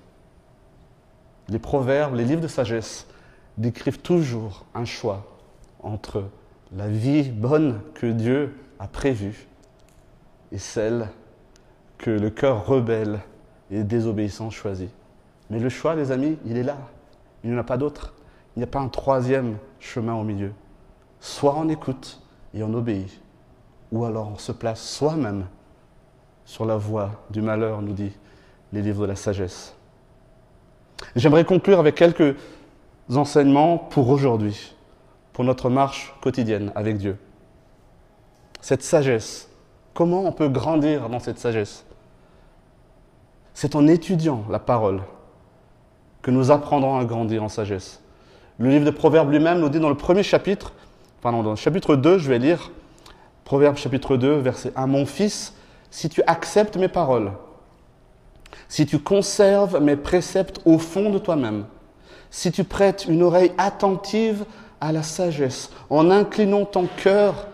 Les 1.47 1.59
proverbes, 1.59 2.15
les 2.15 2.25
livres 2.25 2.41
de 2.41 2.47
sagesse 2.47 3.07
décrivent 3.57 3.99
toujours 3.99 4.65
un 4.73 4.85
choix 4.85 5.25
entre 5.81 6.25
la 6.71 6.87
vie 6.87 7.29
bonne 7.29 7.81
que 7.95 8.05
Dieu 8.05 8.55
a 8.79 8.87
prévue 8.87 9.47
et 10.51 10.59
celle 10.59 11.09
que 11.97 12.11
le 12.11 12.29
cœur 12.29 12.65
rebelle 12.65 13.19
et 13.71 13.83
désobéissance 13.83 14.53
choisie. 14.53 14.89
Mais 15.49 15.59
le 15.59 15.69
choix, 15.69 15.95
les 15.95 16.11
amis, 16.11 16.37
il 16.45 16.57
est 16.57 16.63
là. 16.63 16.77
Il 17.43 17.49
n'y 17.49 17.55
en 17.55 17.59
a 17.59 17.63
pas 17.63 17.77
d'autre. 17.77 18.13
Il 18.55 18.59
n'y 18.59 18.63
a 18.63 18.67
pas 18.67 18.79
un 18.79 18.87
troisième 18.87 19.57
chemin 19.79 20.13
au 20.13 20.23
milieu. 20.23 20.53
Soit 21.19 21.55
on 21.57 21.67
écoute 21.69 22.21
et 22.53 22.63
on 22.63 22.73
obéit, 22.73 23.19
ou 23.91 24.05
alors 24.05 24.29
on 24.29 24.37
se 24.37 24.51
place 24.51 24.81
soi-même 24.81 25.45
sur 26.49 26.65
la 26.65 26.77
voie 26.77 27.11
du 27.29 27.43
malheur, 27.43 27.83
nous 27.83 27.93
dit 27.93 28.11
les 28.73 28.81
livres 28.81 29.03
de 29.03 29.05
la 29.05 29.15
sagesse. 29.15 29.75
J'aimerais 31.15 31.45
conclure 31.45 31.77
avec 31.77 31.93
quelques 31.93 32.35
enseignements 33.13 33.77
pour 33.77 34.09
aujourd'hui, 34.09 34.73
pour 35.31 35.43
notre 35.43 35.69
marche 35.69 36.11
quotidienne 36.21 36.71
avec 36.73 36.97
Dieu. 36.97 37.17
Cette 38.61 38.81
sagesse, 38.81 39.47
comment 39.93 40.25
on 40.25 40.31
peut 40.31 40.49
grandir 40.49 41.07
dans 41.09 41.19
cette 41.19 41.37
sagesse? 41.37 41.85
C'est 43.53 43.75
en 43.75 43.87
étudiant 43.87 44.43
la 44.49 44.57
parole 44.57 45.03
que 46.23 46.31
nous 46.31 46.49
apprendrons 46.49 46.97
à 46.97 47.05
grandir 47.05 47.43
en 47.43 47.49
sagesse. 47.49 48.01
Le 48.57 48.69
livre 48.69 48.85
de 48.85 48.91
Proverbes 48.91 49.29
lui-même 49.29 49.59
nous 49.59 49.69
dit 49.69 49.79
dans 49.79 49.89
le 49.89 49.95
premier 49.95 50.23
chapitre, 50.23 50.73
pardon, 51.21 51.43
dans 51.43 51.51
le 51.51 51.57
chapitre 51.57 51.95
2, 51.95 52.17
je 52.17 52.27
vais 52.27 52.39
lire 52.39 52.71
Proverbes 53.45 53.77
chapitre 53.77 54.17
2, 54.17 54.39
verset 54.39 54.73
1, 54.75 54.87
Mon 54.87 55.05
fils, 55.05 55.53
si 55.91 56.09
tu 56.09 56.21
acceptes 56.27 56.77
mes 56.77 56.87
paroles, 56.87 57.31
si 58.67 58.85
tu 58.85 58.99
conserves 58.99 59.81
mes 59.81 59.95
préceptes 59.95 60.61
au 60.65 60.77
fond 60.77 61.09
de 61.09 61.19
toi-même, 61.19 61.65
si 62.29 62.51
tu 62.51 62.63
prêtes 62.63 63.05
une 63.07 63.23
oreille 63.23 63.51
attentive 63.57 64.45
à 64.81 64.91
la 64.91 65.03
sagesse, 65.03 65.71
en 65.89 66.11
inclinant 66.11 66.65
ton 66.65 66.87
cœur 66.97 67.47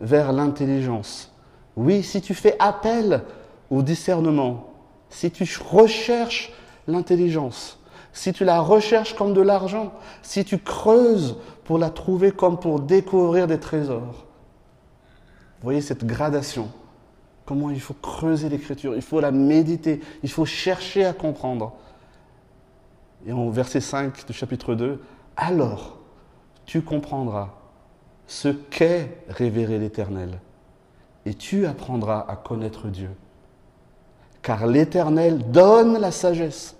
vers 0.00 0.32
l'intelligence, 0.32 1.32
oui, 1.76 2.02
si 2.02 2.20
tu 2.20 2.34
fais 2.34 2.56
appel 2.58 3.22
au 3.70 3.82
discernement, 3.82 4.72
si 5.08 5.30
tu 5.30 5.48
recherches 5.68 6.52
l'intelligence, 6.86 7.78
si 8.12 8.32
tu 8.32 8.44
la 8.44 8.60
recherches 8.60 9.14
comme 9.14 9.34
de 9.34 9.40
l'argent, 9.40 9.92
si 10.22 10.44
tu 10.44 10.58
creuses 10.58 11.36
pour 11.64 11.78
la 11.78 11.90
trouver 11.90 12.32
comme 12.32 12.58
pour 12.58 12.80
découvrir 12.80 13.46
des 13.46 13.60
trésors. 13.60 14.26
Voyez 15.62 15.80
cette 15.80 16.04
gradation 16.04 16.68
Comment 17.50 17.70
il 17.70 17.80
faut 17.80 17.94
creuser 17.94 18.48
l'écriture, 18.48 18.94
il 18.94 19.02
faut 19.02 19.18
la 19.18 19.32
méditer, 19.32 20.00
il 20.22 20.30
faut 20.30 20.44
chercher 20.44 21.04
à 21.04 21.12
comprendre. 21.12 21.72
Et 23.26 23.32
en 23.32 23.50
verset 23.50 23.80
5 23.80 24.24
du 24.24 24.32
chapitre 24.32 24.76
2, 24.76 25.02
alors 25.36 25.98
tu 26.64 26.80
comprendras 26.80 27.48
ce 28.28 28.50
qu'est 28.50 29.24
révérer 29.28 29.80
l'Éternel 29.80 30.38
et 31.26 31.34
tu 31.34 31.66
apprendras 31.66 32.24
à 32.28 32.36
connaître 32.36 32.86
Dieu 32.86 33.10
car 34.42 34.68
l'Éternel 34.68 35.50
donne 35.50 35.98
la 35.98 36.12
sagesse. 36.12 36.76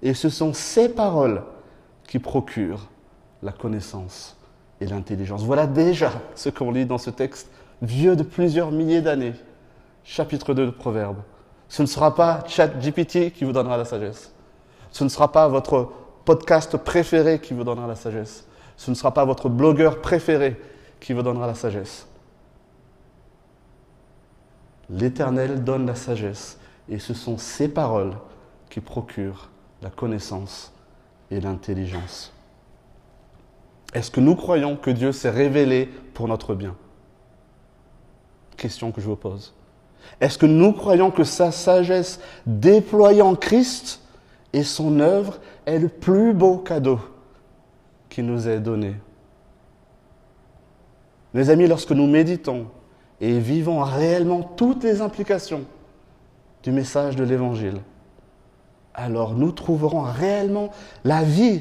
Et 0.00 0.14
ce 0.14 0.28
sont 0.28 0.52
ces 0.52 0.88
paroles 0.88 1.42
qui 2.06 2.20
procurent 2.20 2.88
la 3.42 3.50
connaissance 3.50 4.36
et 4.80 4.86
l'intelligence. 4.86 5.42
Voilà 5.42 5.66
déjà 5.66 6.12
ce 6.36 6.50
qu'on 6.50 6.70
lit 6.70 6.86
dans 6.86 6.98
ce 6.98 7.10
texte 7.10 7.50
vieux 7.82 8.14
de 8.14 8.22
plusieurs 8.22 8.70
milliers 8.70 9.02
d'années, 9.02 9.34
chapitre 10.08 10.54
2 10.54 10.66
de 10.66 10.70
Proverbes. 10.70 11.20
Ce 11.68 11.82
ne 11.82 11.86
sera 11.86 12.14
pas 12.14 12.42
ChatGPT 12.46 13.30
qui 13.30 13.44
vous 13.44 13.52
donnera 13.52 13.76
la 13.76 13.84
sagesse. 13.84 14.32
Ce 14.90 15.04
ne 15.04 15.10
sera 15.10 15.30
pas 15.30 15.48
votre 15.48 15.92
podcast 16.24 16.78
préféré 16.78 17.40
qui 17.40 17.52
vous 17.52 17.62
donnera 17.62 17.86
la 17.86 17.94
sagesse. 17.94 18.46
Ce 18.78 18.90
ne 18.90 18.96
sera 18.96 19.12
pas 19.12 19.26
votre 19.26 19.50
blogueur 19.50 20.00
préféré 20.00 20.58
qui 20.98 21.12
vous 21.12 21.22
donnera 21.22 21.46
la 21.46 21.54
sagesse. 21.54 22.08
L'Éternel 24.88 25.62
donne 25.62 25.86
la 25.86 25.94
sagesse 25.94 26.58
et 26.88 26.98
ce 26.98 27.12
sont 27.12 27.36
ces 27.36 27.68
paroles 27.68 28.16
qui 28.70 28.80
procurent 28.80 29.50
la 29.82 29.90
connaissance 29.90 30.72
et 31.30 31.38
l'intelligence. 31.38 32.32
Est-ce 33.92 34.10
que 34.10 34.20
nous 34.20 34.36
croyons 34.36 34.76
que 34.76 34.90
Dieu 34.90 35.12
s'est 35.12 35.28
révélé 35.28 35.86
pour 36.14 36.28
notre 36.28 36.54
bien? 36.54 36.74
Question 38.56 38.90
que 38.90 39.02
je 39.02 39.06
vous 39.06 39.16
pose. 39.16 39.54
Est-ce 40.20 40.38
que 40.38 40.46
nous 40.46 40.72
croyons 40.72 41.10
que 41.10 41.24
sa 41.24 41.52
sagesse 41.52 42.20
déployée 42.46 43.22
en 43.22 43.34
Christ 43.34 44.00
et 44.52 44.62
son 44.62 45.00
œuvre 45.00 45.38
est 45.66 45.78
le 45.78 45.88
plus 45.88 46.32
beau 46.32 46.58
cadeau 46.58 46.98
qui 48.08 48.22
nous 48.22 48.48
est 48.48 48.60
donné? 48.60 48.96
Mes 51.34 51.50
amis, 51.50 51.66
lorsque 51.66 51.92
nous 51.92 52.06
méditons 52.06 52.66
et 53.20 53.38
vivons 53.38 53.80
réellement 53.80 54.42
toutes 54.42 54.82
les 54.82 55.00
implications 55.00 55.64
du 56.62 56.72
message 56.72 57.14
de 57.16 57.24
l'Évangile, 57.24 57.80
alors 58.94 59.34
nous 59.34 59.52
trouverons 59.52 60.02
réellement 60.02 60.70
la 61.04 61.22
vie, 61.22 61.60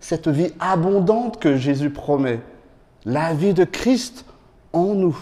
cette 0.00 0.28
vie 0.28 0.52
abondante 0.60 1.38
que 1.38 1.56
Jésus 1.56 1.90
promet, 1.90 2.40
la 3.04 3.34
vie 3.34 3.52
de 3.52 3.64
Christ 3.64 4.24
en 4.72 4.94
nous. 4.94 5.18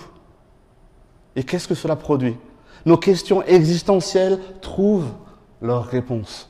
Et 1.35 1.43
qu'est-ce 1.43 1.67
que 1.67 1.75
cela 1.75 1.97
produit? 1.97 2.37
Nos 2.87 2.97
questions 2.97 3.43
existentielles 3.43 4.39
trouvent 4.61 5.11
leur 5.61 5.85
réponse. 5.85 6.49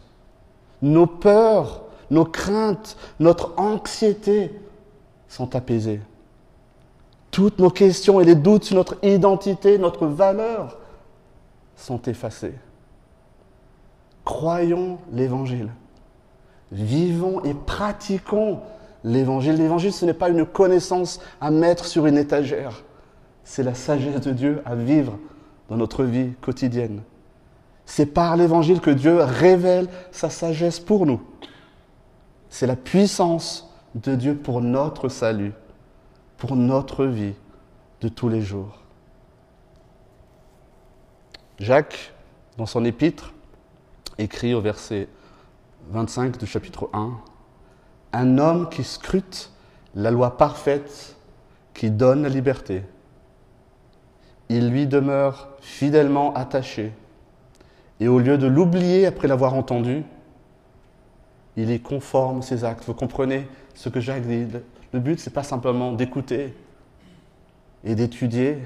Nos 0.83 1.07
peurs, 1.07 1.85
nos 2.11 2.27
craintes, 2.27 2.99
notre 3.19 3.55
anxiété 3.57 4.53
sont 5.29 5.57
apaisées. 5.57 6.01
Toutes 7.31 7.59
nos 7.59 7.71
questions 7.71 8.21
et 8.21 8.25
les 8.25 8.35
doutes 8.35 8.65
sur 8.65 8.77
notre 8.77 8.97
identité, 9.03 9.79
notre 9.79 10.07
valeur 10.07 10.79
sont 11.75 12.03
effacés. 12.03 12.55
Croyons 14.25 14.99
l'Évangile. 15.13 15.71
Vivons 16.71 17.43
et 17.45 17.55
pratiquons 17.55 18.61
l'Évangile. 19.05 19.57
L'Évangile, 19.57 19.93
ce 19.93 20.05
n'est 20.05 20.15
pas 20.15 20.29
une 20.29 20.45
connaissance 20.45 21.21
à 21.41 21.51
mettre 21.51 21.87
sur 21.87 22.07
une 22.07 22.19
étagère. 22.19 22.83
C'est 23.45 23.63
la 23.63 23.75
sagesse 23.75 24.21
de 24.21 24.33
Dieu 24.33 24.63
à 24.67 24.75
vivre 24.75 25.19
dans 25.69 25.77
notre 25.77 26.05
vie 26.05 26.33
quotidienne. 26.41 27.03
C'est 27.85 28.07
par 28.07 28.37
l'Évangile 28.37 28.81
que 28.81 28.91
Dieu 28.91 29.23
révèle 29.23 29.89
sa 30.11 30.31
sagesse 30.31 30.81
pour 30.81 31.07
nous. 31.07 31.23
C'est 32.51 32.67
la 32.67 32.77
puissance 32.77 33.73
de 33.95 34.15
Dieu 34.15 34.37
pour 34.37 34.61
notre 34.61 35.09
salut, 35.09 35.53
pour 36.37 36.57
notre 36.57 37.05
vie 37.05 37.35
de 38.01 38.09
tous 38.09 38.29
les 38.29 38.43
jours. 38.43 38.83
Jacques, 41.59 42.13
dans 42.59 42.67
son 42.67 42.85
épître, 42.85 43.33
écrit 44.19 44.55
au 44.55 44.61
verset 44.61 45.09
25 45.91 46.39
du 46.39 46.47
chapitre 46.47 46.91
1, 46.93 47.13
Un 48.13 48.39
homme 48.39 48.69
qui 48.69 48.85
scrute 48.85 49.51
la 49.95 50.11
loi 50.11 50.37
parfaite 50.37 51.17
qui 51.73 51.91
donne 51.91 52.23
la 52.23 52.29
liberté. 52.29 52.83
Il 54.49 54.71
lui 54.71 54.87
demeure 54.87 55.49
fidèlement 55.61 56.33
attaché, 56.35 56.93
et 57.99 58.09
au 58.09 58.19
lieu 58.19 58.39
de 58.39 58.47
l'oublier 58.47 59.07
après 59.07 59.29
l'avoir 59.29 59.55
entendu, 59.55 60.05
il 61.57 61.71
y 61.71 61.81
conforme 61.81 62.43
ses 62.43 62.65
actes. 62.65 62.85
Vous 62.85 62.95
comprenez 62.95 63.49
ce 63.75 63.89
que 63.89 64.01
Jacques 64.01 64.27
dit 64.27 64.47
Le 64.93 65.01
but, 65.01 65.19
ce 65.19 65.29
n'est 65.29 65.35
pas 65.35 65.43
simplement 65.43 65.93
d'écouter 65.93 66.55
et 67.85 67.95
d'étudier. 67.95 68.59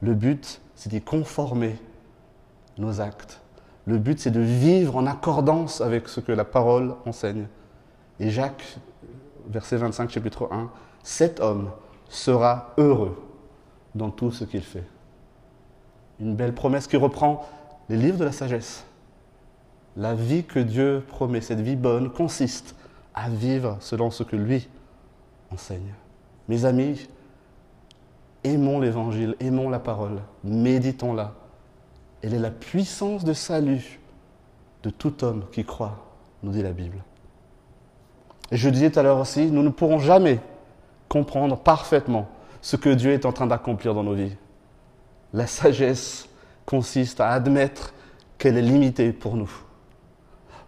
Le 0.00 0.14
but, 0.14 0.60
c'est 0.74 0.90
d'y 0.90 1.00
conformer 1.00 1.78
nos 2.78 3.00
actes. 3.00 3.40
Le 3.86 3.98
but, 3.98 4.18
c'est 4.18 4.30
de 4.30 4.40
vivre 4.40 4.96
en 4.96 5.06
accordance 5.06 5.80
avec 5.80 6.08
ce 6.08 6.20
que 6.20 6.32
la 6.32 6.44
parole 6.44 6.94
enseigne. 7.06 7.46
Et 8.18 8.30
Jacques, 8.30 8.78
verset 9.48 9.76
25, 9.76 10.10
chapitre 10.10 10.48
1, 10.50 10.70
cet 11.02 11.40
homme 11.40 11.70
sera 12.08 12.74
heureux 12.76 13.16
dans 13.94 14.10
tout 14.10 14.30
ce 14.30 14.44
qu'il 14.44 14.62
fait. 14.62 14.84
Une 16.20 16.34
belle 16.34 16.54
promesse 16.54 16.86
qui 16.86 16.96
reprend 16.96 17.46
les 17.88 17.96
livres 17.96 18.18
de 18.18 18.24
la 18.24 18.32
sagesse. 18.32 18.84
La 19.96 20.14
vie 20.14 20.44
que 20.44 20.60
Dieu 20.60 21.04
promet, 21.08 21.40
cette 21.40 21.60
vie 21.60 21.76
bonne, 21.76 22.10
consiste 22.10 22.76
à 23.14 23.28
vivre 23.28 23.76
selon 23.80 24.10
ce 24.10 24.22
que 24.22 24.36
lui 24.36 24.68
enseigne. 25.52 25.94
Mes 26.48 26.64
amis, 26.64 27.08
aimons 28.44 28.80
l'évangile, 28.80 29.34
aimons 29.40 29.68
la 29.68 29.80
parole, 29.80 30.20
méditons-la, 30.44 31.32
elle 32.22 32.34
est 32.34 32.38
la 32.38 32.50
puissance 32.50 33.24
de 33.24 33.32
salut 33.32 34.00
de 34.82 34.90
tout 34.90 35.24
homme 35.24 35.44
qui 35.52 35.64
croit, 35.64 36.06
nous 36.42 36.52
dit 36.52 36.62
la 36.62 36.72
Bible. 36.72 37.02
Et 38.50 38.56
je 38.56 38.68
disais 38.68 38.90
tout 38.90 38.98
à 38.98 39.02
l'heure 39.02 39.18
aussi, 39.18 39.50
nous 39.50 39.62
ne 39.62 39.68
pourrons 39.68 39.98
jamais 39.98 40.40
comprendre 41.08 41.56
parfaitement 41.56 42.28
ce 42.62 42.76
que 42.76 42.90
Dieu 42.90 43.12
est 43.12 43.24
en 43.26 43.32
train 43.32 43.46
d'accomplir 43.46 43.94
dans 43.94 44.02
nos 44.02 44.14
vies. 44.14 44.36
La 45.32 45.46
sagesse 45.46 46.28
consiste 46.66 47.20
à 47.20 47.30
admettre 47.30 47.94
qu'elle 48.38 48.56
est 48.56 48.62
limitée 48.62 49.12
pour 49.12 49.36
nous. 49.36 49.50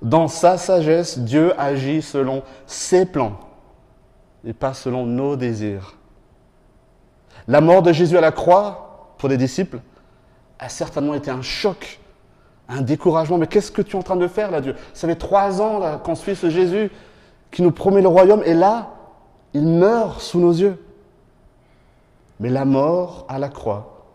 Dans 0.00 0.28
sa 0.28 0.58
sagesse, 0.58 1.18
Dieu 1.18 1.58
agit 1.60 2.02
selon 2.02 2.42
ses 2.66 3.06
plans 3.06 3.38
et 4.44 4.52
pas 4.52 4.74
selon 4.74 5.06
nos 5.06 5.36
désirs. 5.36 5.96
La 7.46 7.60
mort 7.60 7.82
de 7.82 7.92
Jésus 7.92 8.16
à 8.16 8.20
la 8.20 8.32
croix, 8.32 9.14
pour 9.18 9.28
les 9.28 9.36
disciples, 9.36 9.80
a 10.58 10.68
certainement 10.68 11.14
été 11.14 11.30
un 11.30 11.42
choc, 11.42 12.00
un 12.68 12.82
découragement. 12.82 13.38
Mais 13.38 13.46
qu'est-ce 13.46 13.70
que 13.70 13.82
tu 13.82 13.96
es 13.96 13.98
en 13.98 14.02
train 14.02 14.16
de 14.16 14.26
faire 14.28 14.50
là, 14.50 14.60
Dieu? 14.60 14.74
Ça 14.92 15.08
fait 15.08 15.16
trois 15.16 15.60
ans 15.60 15.98
qu'on 15.98 16.14
suit 16.14 16.36
ce 16.36 16.50
Jésus 16.50 16.90
qui 17.50 17.62
nous 17.62 17.72
promet 17.72 18.02
le 18.02 18.08
royaume 18.08 18.42
et 18.44 18.54
là, 18.54 18.90
il 19.54 19.66
meurt 19.66 20.20
sous 20.20 20.40
nos 20.40 20.52
yeux. 20.52 20.78
Mais 22.40 22.48
la 22.48 22.64
mort 22.64 23.26
à 23.28 23.38
la 23.38 23.48
croix 23.48 24.06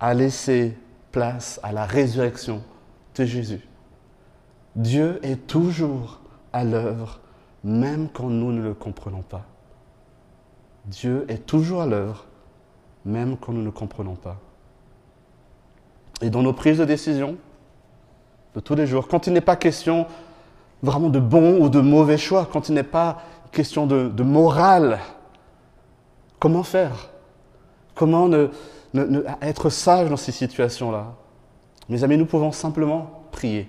a 0.00 0.14
laissé 0.14 0.76
place 1.12 1.58
à 1.62 1.72
la 1.72 1.84
résurrection 1.84 2.62
de 3.14 3.24
Jésus. 3.24 3.66
Dieu 4.76 5.18
est 5.22 5.46
toujours 5.46 6.20
à 6.52 6.64
l'œuvre, 6.64 7.20
même 7.64 8.08
quand 8.12 8.28
nous 8.28 8.52
ne 8.52 8.62
le 8.62 8.74
comprenons 8.74 9.22
pas. 9.22 9.44
Dieu 10.84 11.24
est 11.28 11.46
toujours 11.46 11.82
à 11.82 11.86
l'œuvre, 11.86 12.26
même 13.04 13.36
quand 13.36 13.52
nous 13.52 13.62
ne 13.62 13.70
comprenons 13.70 14.14
pas. 14.14 14.36
Et 16.22 16.30
dans 16.30 16.42
nos 16.42 16.52
prises 16.52 16.78
de 16.78 16.84
décision 16.84 17.36
de 18.54 18.60
tous 18.60 18.74
les 18.74 18.86
jours, 18.86 19.08
quand 19.08 19.26
il 19.26 19.32
n'est 19.32 19.40
pas 19.40 19.56
question 19.56 20.06
vraiment 20.82 21.08
de 21.08 21.20
bon 21.20 21.60
ou 21.60 21.68
de 21.68 21.80
mauvais 21.80 22.18
choix, 22.18 22.48
quand 22.50 22.68
il 22.68 22.74
n'est 22.74 22.82
pas 22.82 23.22
question 23.52 23.86
de, 23.86 24.22
morale, 24.22 24.98
comment 26.38 26.62
faire 26.62 27.10
Comment 27.98 28.30
être 29.42 29.70
sage 29.70 30.08
dans 30.08 30.16
ces 30.16 30.30
situations-là? 30.30 31.16
Mes 31.88 32.04
amis, 32.04 32.16
nous 32.16 32.26
pouvons 32.26 32.52
simplement 32.52 33.24
prier. 33.32 33.68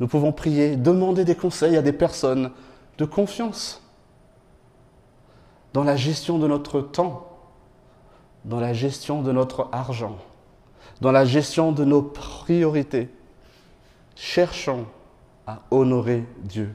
Nous 0.00 0.06
pouvons 0.06 0.32
prier, 0.32 0.76
demander 0.76 1.24
des 1.24 1.34
conseils 1.34 1.78
à 1.78 1.82
des 1.82 1.94
personnes 1.94 2.50
de 2.98 3.06
confiance 3.06 3.82
dans 5.72 5.82
la 5.82 5.96
gestion 5.96 6.38
de 6.38 6.46
notre 6.46 6.82
temps, 6.82 7.38
dans 8.44 8.60
la 8.60 8.74
gestion 8.74 9.22
de 9.22 9.32
notre 9.32 9.70
argent, 9.72 10.18
dans 11.00 11.10
la 11.10 11.24
gestion 11.24 11.72
de 11.72 11.86
nos 11.86 12.02
priorités. 12.02 13.08
Cherchons 14.14 14.84
à 15.46 15.62
honorer 15.70 16.26
Dieu. 16.42 16.74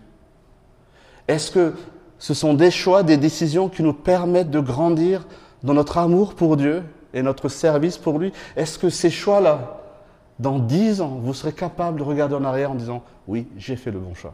Est-ce 1.27 1.51
que 1.51 1.75
ce 2.17 2.33
sont 2.33 2.55
des 2.55 2.71
choix, 2.71 3.03
des 3.03 3.17
décisions 3.17 3.69
qui 3.69 3.83
nous 3.83 3.93
permettent 3.93 4.49
de 4.49 4.59
grandir 4.59 5.27
dans 5.63 5.73
notre 5.73 5.97
amour 5.97 6.35
pour 6.35 6.57
Dieu 6.57 6.83
et 7.13 7.21
notre 7.21 7.49
service 7.49 7.97
pour 7.97 8.19
lui 8.19 8.31
Est-ce 8.55 8.77
que 8.77 8.89
ces 8.89 9.09
choix-là, 9.09 9.79
dans 10.39 10.59
dix 10.59 11.01
ans, 11.01 11.19
vous 11.21 11.33
serez 11.33 11.53
capable 11.53 11.99
de 11.99 12.03
regarder 12.03 12.35
en 12.35 12.43
arrière 12.43 12.71
en 12.71 12.75
disant 12.75 13.03
oui, 13.27 13.47
j'ai 13.57 13.75
fait 13.75 13.91
le 13.91 13.99
bon 13.99 14.13
choix 14.13 14.33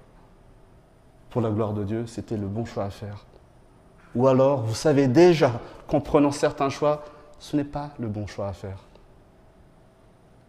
Pour 1.29 1.41
la 1.41 1.49
gloire 1.49 1.73
de 1.73 1.83
Dieu, 1.83 2.05
c'était 2.07 2.37
le 2.37 2.47
bon 2.47 2.65
choix 2.65 2.85
à 2.85 2.89
faire. 2.89 3.25
Ou 4.15 4.27
alors, 4.27 4.63
vous 4.63 4.75
savez 4.75 5.07
déjà 5.07 5.59
qu'en 5.87 6.01
prenant 6.01 6.31
certains 6.31 6.69
choix, 6.69 7.03
ce 7.37 7.55
n'est 7.55 7.63
pas 7.63 7.91
le 7.99 8.07
bon 8.07 8.25
choix 8.25 8.47
à 8.47 8.53
faire. 8.53 8.79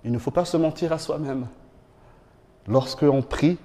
Il 0.04 0.12
ne 0.12 0.18
faut 0.18 0.30
pas 0.30 0.46
se 0.46 0.56
mentir 0.56 0.92
à 0.92 0.98
soi-même. 0.98 1.46
Lorsque 2.66 3.02
on 3.02 3.20
prie, 3.20 3.58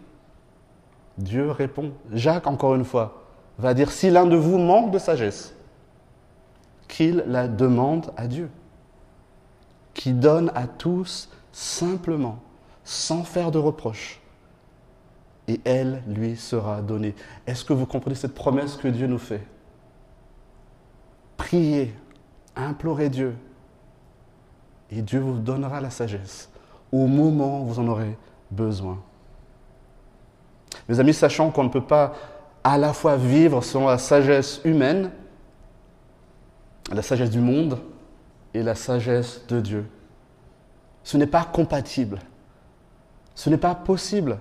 Dieu 1.18 1.50
répond. 1.50 1.92
Jacques, 2.12 2.48
encore 2.48 2.76
une 2.76 2.84
fois, 2.84 3.24
va 3.58 3.74
dire, 3.74 3.92
si 3.92 4.10
l'un 4.10 4.26
de 4.26 4.36
vous 4.36 4.58
manque 4.58 4.92
de 4.92 5.00
sagesse, 5.00 5.56
qu'il 6.88 7.24
la 7.28 7.48
demande 7.48 8.12
à 8.18 8.28
Dieu, 8.28 8.50
qui 9.94 10.14
donne 10.14 10.52
à 10.56 10.68
tous 10.68 11.30
simplement, 11.52 12.40
sans 12.84 13.24
faire 13.24 13.52
de 13.52 13.58
reproches, 13.58 14.22
et 15.48 15.62
elle 15.64 16.04
lui 16.08 16.36
sera 16.36 16.82
donnée. 16.82 17.16
Est-ce 17.48 17.64
que 17.66 17.74
vous 17.74 17.86
comprenez 17.86 18.16
cette 18.16 18.34
promesse 18.34 18.76
que 18.76 18.88
Dieu 18.88 19.08
nous 19.08 19.20
fait? 19.20 19.46
Priez, 21.38 21.94
implorez 22.56 23.10
Dieu, 23.10 23.36
et 24.92 25.02
Dieu 25.02 25.20
vous 25.20 25.38
donnera 25.38 25.82
la 25.82 25.90
sagesse 25.90 26.50
au 26.92 27.08
moment 27.08 27.62
où 27.62 27.66
vous 27.66 27.80
en 27.80 27.88
aurez 27.88 28.18
besoin. 28.52 29.02
Mes 30.88 31.00
amis, 31.00 31.14
sachant 31.14 31.50
qu'on 31.52 31.64
ne 31.64 31.70
peut 31.70 31.82
pas 31.84 32.14
à 32.64 32.78
la 32.78 32.94
fois 32.94 33.16
vivre 33.16 33.64
selon 33.64 33.88
la 33.88 33.98
sagesse 33.98 34.62
humaine, 34.64 35.12
la 36.92 37.02
sagesse 37.02 37.30
du 37.30 37.40
monde 37.40 37.80
et 38.54 38.64
la 38.64 38.76
sagesse 38.76 39.42
de 39.48 39.60
Dieu. 39.60 39.86
Ce 41.04 41.18
n'est 41.18 41.28
pas 41.28 41.44
compatible. 41.44 42.20
Ce 43.36 43.50
n'est 43.50 43.58
pas 43.58 43.76
possible. 43.76 44.40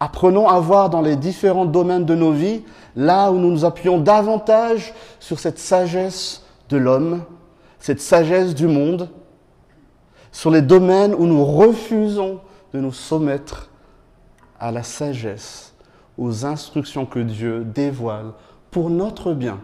Apprenons 0.00 0.48
à 0.48 0.60
voir 0.60 0.88
dans 0.88 1.02
les 1.02 1.16
différents 1.16 1.66
domaines 1.66 2.06
de 2.06 2.14
nos 2.14 2.32
vies, 2.32 2.62
là 2.96 3.30
où 3.30 3.38
nous 3.38 3.50
nous 3.50 3.64
appuyons 3.64 3.98
davantage 3.98 4.94
sur 5.20 5.38
cette 5.38 5.58
sagesse 5.58 6.44
de 6.68 6.76
l'homme, 6.76 7.24
cette 7.78 8.00
sagesse 8.00 8.54
du 8.54 8.66
monde, 8.66 9.10
sur 10.32 10.50
les 10.50 10.62
domaines 10.62 11.14
où 11.14 11.26
nous 11.26 11.44
refusons 11.44 12.40
de 12.72 12.80
nous 12.80 12.92
soumettre 12.92 13.70
à 14.58 14.72
la 14.72 14.82
sagesse, 14.82 15.74
aux 16.16 16.46
instructions 16.46 17.04
que 17.04 17.18
Dieu 17.18 17.64
dévoile 17.64 18.32
pour 18.70 18.90
notre 18.90 19.32
bien 19.34 19.60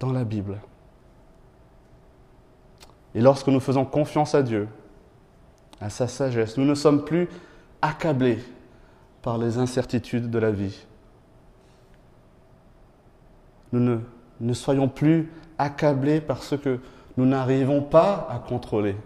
dans 0.00 0.12
la 0.12 0.24
Bible. 0.24 0.58
Et 3.16 3.20
lorsque 3.22 3.48
nous 3.48 3.60
faisons 3.60 3.86
confiance 3.86 4.34
à 4.34 4.42
Dieu, 4.42 4.68
à 5.80 5.88
sa 5.88 6.06
sagesse, 6.06 6.58
nous 6.58 6.66
ne 6.66 6.74
sommes 6.74 7.02
plus 7.02 7.30
accablés 7.80 8.38
par 9.22 9.38
les 9.38 9.56
incertitudes 9.56 10.30
de 10.30 10.38
la 10.38 10.50
vie. 10.50 10.84
Nous 13.72 14.00
ne, 14.40 14.52
soyons 14.52 14.86
plus 14.86 15.32
accablés 15.56 16.20
par 16.20 16.42
ce 16.42 16.56
que 16.56 16.78
nous 17.16 17.24
n'arrivons 17.24 17.80
pas 17.80 18.28
à 18.30 18.38
contrôler. 18.38 18.96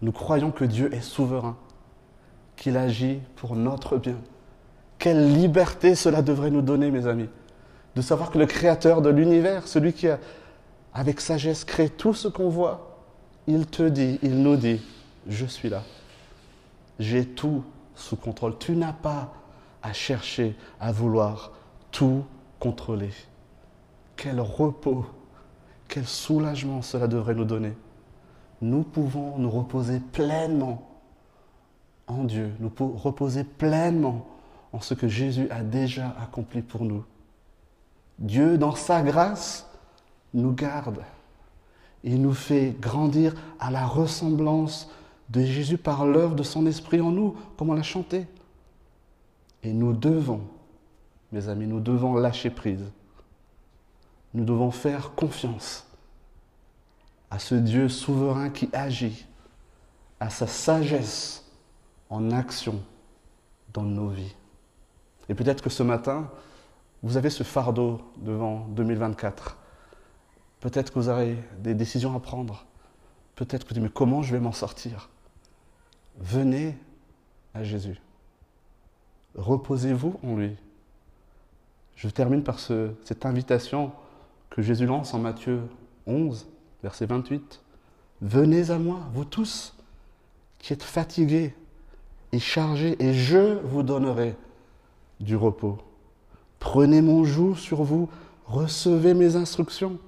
Nous 0.00 0.12
croyons 0.12 0.52
que 0.52 0.64
Dieu 0.64 0.94
est 0.94 1.00
souverain, 1.00 1.56
qu'il 2.54 2.76
agit 2.76 3.18
pour 3.34 3.56
notre 3.56 3.96
bien. 3.96 4.16
Quelle 4.98 5.32
liberté 5.32 5.96
cela 5.96 6.22
devrait 6.22 6.52
nous 6.52 6.62
donner, 6.62 6.92
mes 6.92 7.08
amis, 7.08 7.28
de 7.96 8.02
savoir 8.02 8.30
que 8.30 8.38
le 8.38 8.46
Créateur 8.46 9.02
de 9.02 9.10
l'univers, 9.10 9.66
celui 9.66 9.92
qui 9.92 10.06
a, 10.06 10.20
avec 10.92 11.20
sagesse, 11.20 11.64
créé 11.64 11.88
tout 11.88 12.14
ce 12.14 12.28
qu'on 12.28 12.48
voit, 12.48 12.98
il 13.46 13.66
te 13.66 13.88
dit, 13.88 14.18
il 14.22 14.42
nous 14.42 14.56
dit, 14.56 14.80
je 15.26 15.46
suis 15.46 15.68
là. 15.68 15.82
J'ai 16.98 17.24
tout 17.24 17.64
sous 17.94 18.16
contrôle. 18.16 18.58
Tu 18.58 18.76
n'as 18.76 18.92
pas 18.92 19.32
à 19.82 19.92
chercher, 19.92 20.56
à 20.78 20.92
vouloir 20.92 21.52
tout 21.90 22.24
contrôler. 22.58 23.10
Quel 24.16 24.40
repos, 24.40 25.06
quel 25.88 26.06
soulagement 26.06 26.82
cela 26.82 27.08
devrait 27.08 27.34
nous 27.34 27.44
donner. 27.44 27.72
Nous 28.60 28.82
pouvons 28.82 29.38
nous 29.38 29.50
reposer 29.50 30.00
pleinement 30.00 30.86
en 32.06 32.24
Dieu, 32.24 32.52
nous 32.58 32.70
pouvons 32.70 32.96
reposer 32.96 33.44
pleinement 33.44 34.26
en 34.72 34.80
ce 34.80 34.94
que 34.94 35.08
Jésus 35.08 35.48
a 35.50 35.62
déjà 35.62 36.14
accompli 36.20 36.60
pour 36.60 36.84
nous. 36.84 37.04
Dieu, 38.18 38.58
dans 38.58 38.74
sa 38.74 39.02
grâce, 39.02 39.69
nous 40.34 40.52
garde. 40.52 41.02
Il 42.02 42.20
nous 42.20 42.32
fait 42.32 42.74
grandir 42.80 43.34
à 43.58 43.70
la 43.70 43.86
ressemblance 43.86 44.90
de 45.28 45.42
Jésus 45.42 45.78
par 45.78 46.06
l'œuvre 46.06 46.34
de 46.34 46.42
son 46.42 46.66
esprit 46.66 47.00
en 47.00 47.10
nous, 47.10 47.36
comme 47.56 47.70
on 47.70 47.74
l'a 47.74 47.82
chanté. 47.82 48.26
Et 49.62 49.72
nous 49.72 49.92
devons, 49.92 50.40
mes 51.32 51.48
amis, 51.48 51.66
nous 51.66 51.80
devons 51.80 52.14
lâcher 52.14 52.50
prise. 52.50 52.84
Nous 54.32 54.44
devons 54.44 54.70
faire 54.70 55.12
confiance 55.14 55.86
à 57.30 57.38
ce 57.38 57.54
Dieu 57.54 57.88
souverain 57.88 58.50
qui 58.50 58.68
agit, 58.72 59.26
à 60.18 60.30
sa 60.30 60.46
sagesse 60.46 61.44
en 62.08 62.30
action 62.32 62.80
dans 63.72 63.82
nos 63.82 64.08
vies. 64.08 64.34
Et 65.28 65.34
peut-être 65.34 65.62
que 65.62 65.70
ce 65.70 65.82
matin, 65.82 66.28
vous 67.02 67.16
avez 67.16 67.30
ce 67.30 67.44
fardeau 67.44 68.00
devant 68.16 68.66
2024. 68.70 69.59
Peut-être 70.60 70.92
que 70.92 70.98
vous 70.98 71.08
avez 71.08 71.36
des 71.58 71.74
décisions 71.74 72.14
à 72.14 72.20
prendre. 72.20 72.66
Peut-être 73.34 73.64
que 73.64 73.70
vous 73.70 73.74
dites, 73.74 73.82
mais 73.82 73.90
comment 73.92 74.22
je 74.22 74.32
vais 74.32 74.40
m'en 74.40 74.52
sortir? 74.52 75.08
Venez 76.18 76.76
à 77.54 77.64
Jésus. 77.64 77.98
Reposez-vous 79.36 80.20
en 80.22 80.36
lui. 80.36 80.56
Je 81.96 82.08
termine 82.08 82.42
par 82.42 82.58
cette 82.58 83.26
invitation 83.26 83.92
que 84.50 84.62
Jésus 84.62 84.86
lance 84.86 85.14
en 85.14 85.18
Matthieu 85.18 85.62
11, 86.06 86.46
verset 86.82 87.06
28. 87.06 87.60
Venez 88.20 88.70
à 88.70 88.78
moi, 88.78 89.00
vous 89.14 89.24
tous 89.24 89.74
qui 90.58 90.72
êtes 90.72 90.82
fatigués 90.82 91.54
et 92.32 92.38
chargés, 92.38 93.02
et 93.02 93.14
je 93.14 93.58
vous 93.64 93.82
donnerai 93.82 94.36
du 95.20 95.36
repos. 95.36 95.78
Prenez 96.58 97.00
mon 97.00 97.24
joug 97.24 97.54
sur 97.54 97.82
vous, 97.82 98.10
recevez 98.46 99.14
mes 99.14 99.36
instructions, 99.36 99.98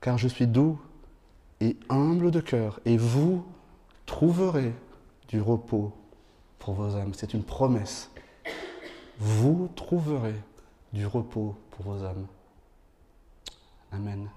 car 0.00 0.18
je 0.18 0.28
suis 0.28 0.46
doux 0.46 0.78
et 1.60 1.76
humble 1.88 2.30
de 2.30 2.40
cœur, 2.40 2.80
et 2.84 2.96
vous 2.96 3.44
trouverez 4.06 4.72
du 5.28 5.40
repos 5.40 5.92
pour 6.58 6.74
vos 6.74 6.96
âmes. 6.96 7.14
C'est 7.14 7.34
une 7.34 7.42
promesse. 7.42 8.10
Vous 9.18 9.68
trouverez 9.74 10.36
du 10.92 11.06
repos 11.06 11.56
pour 11.70 11.92
vos 11.92 12.04
âmes. 12.04 12.26
Amen. 13.92 14.28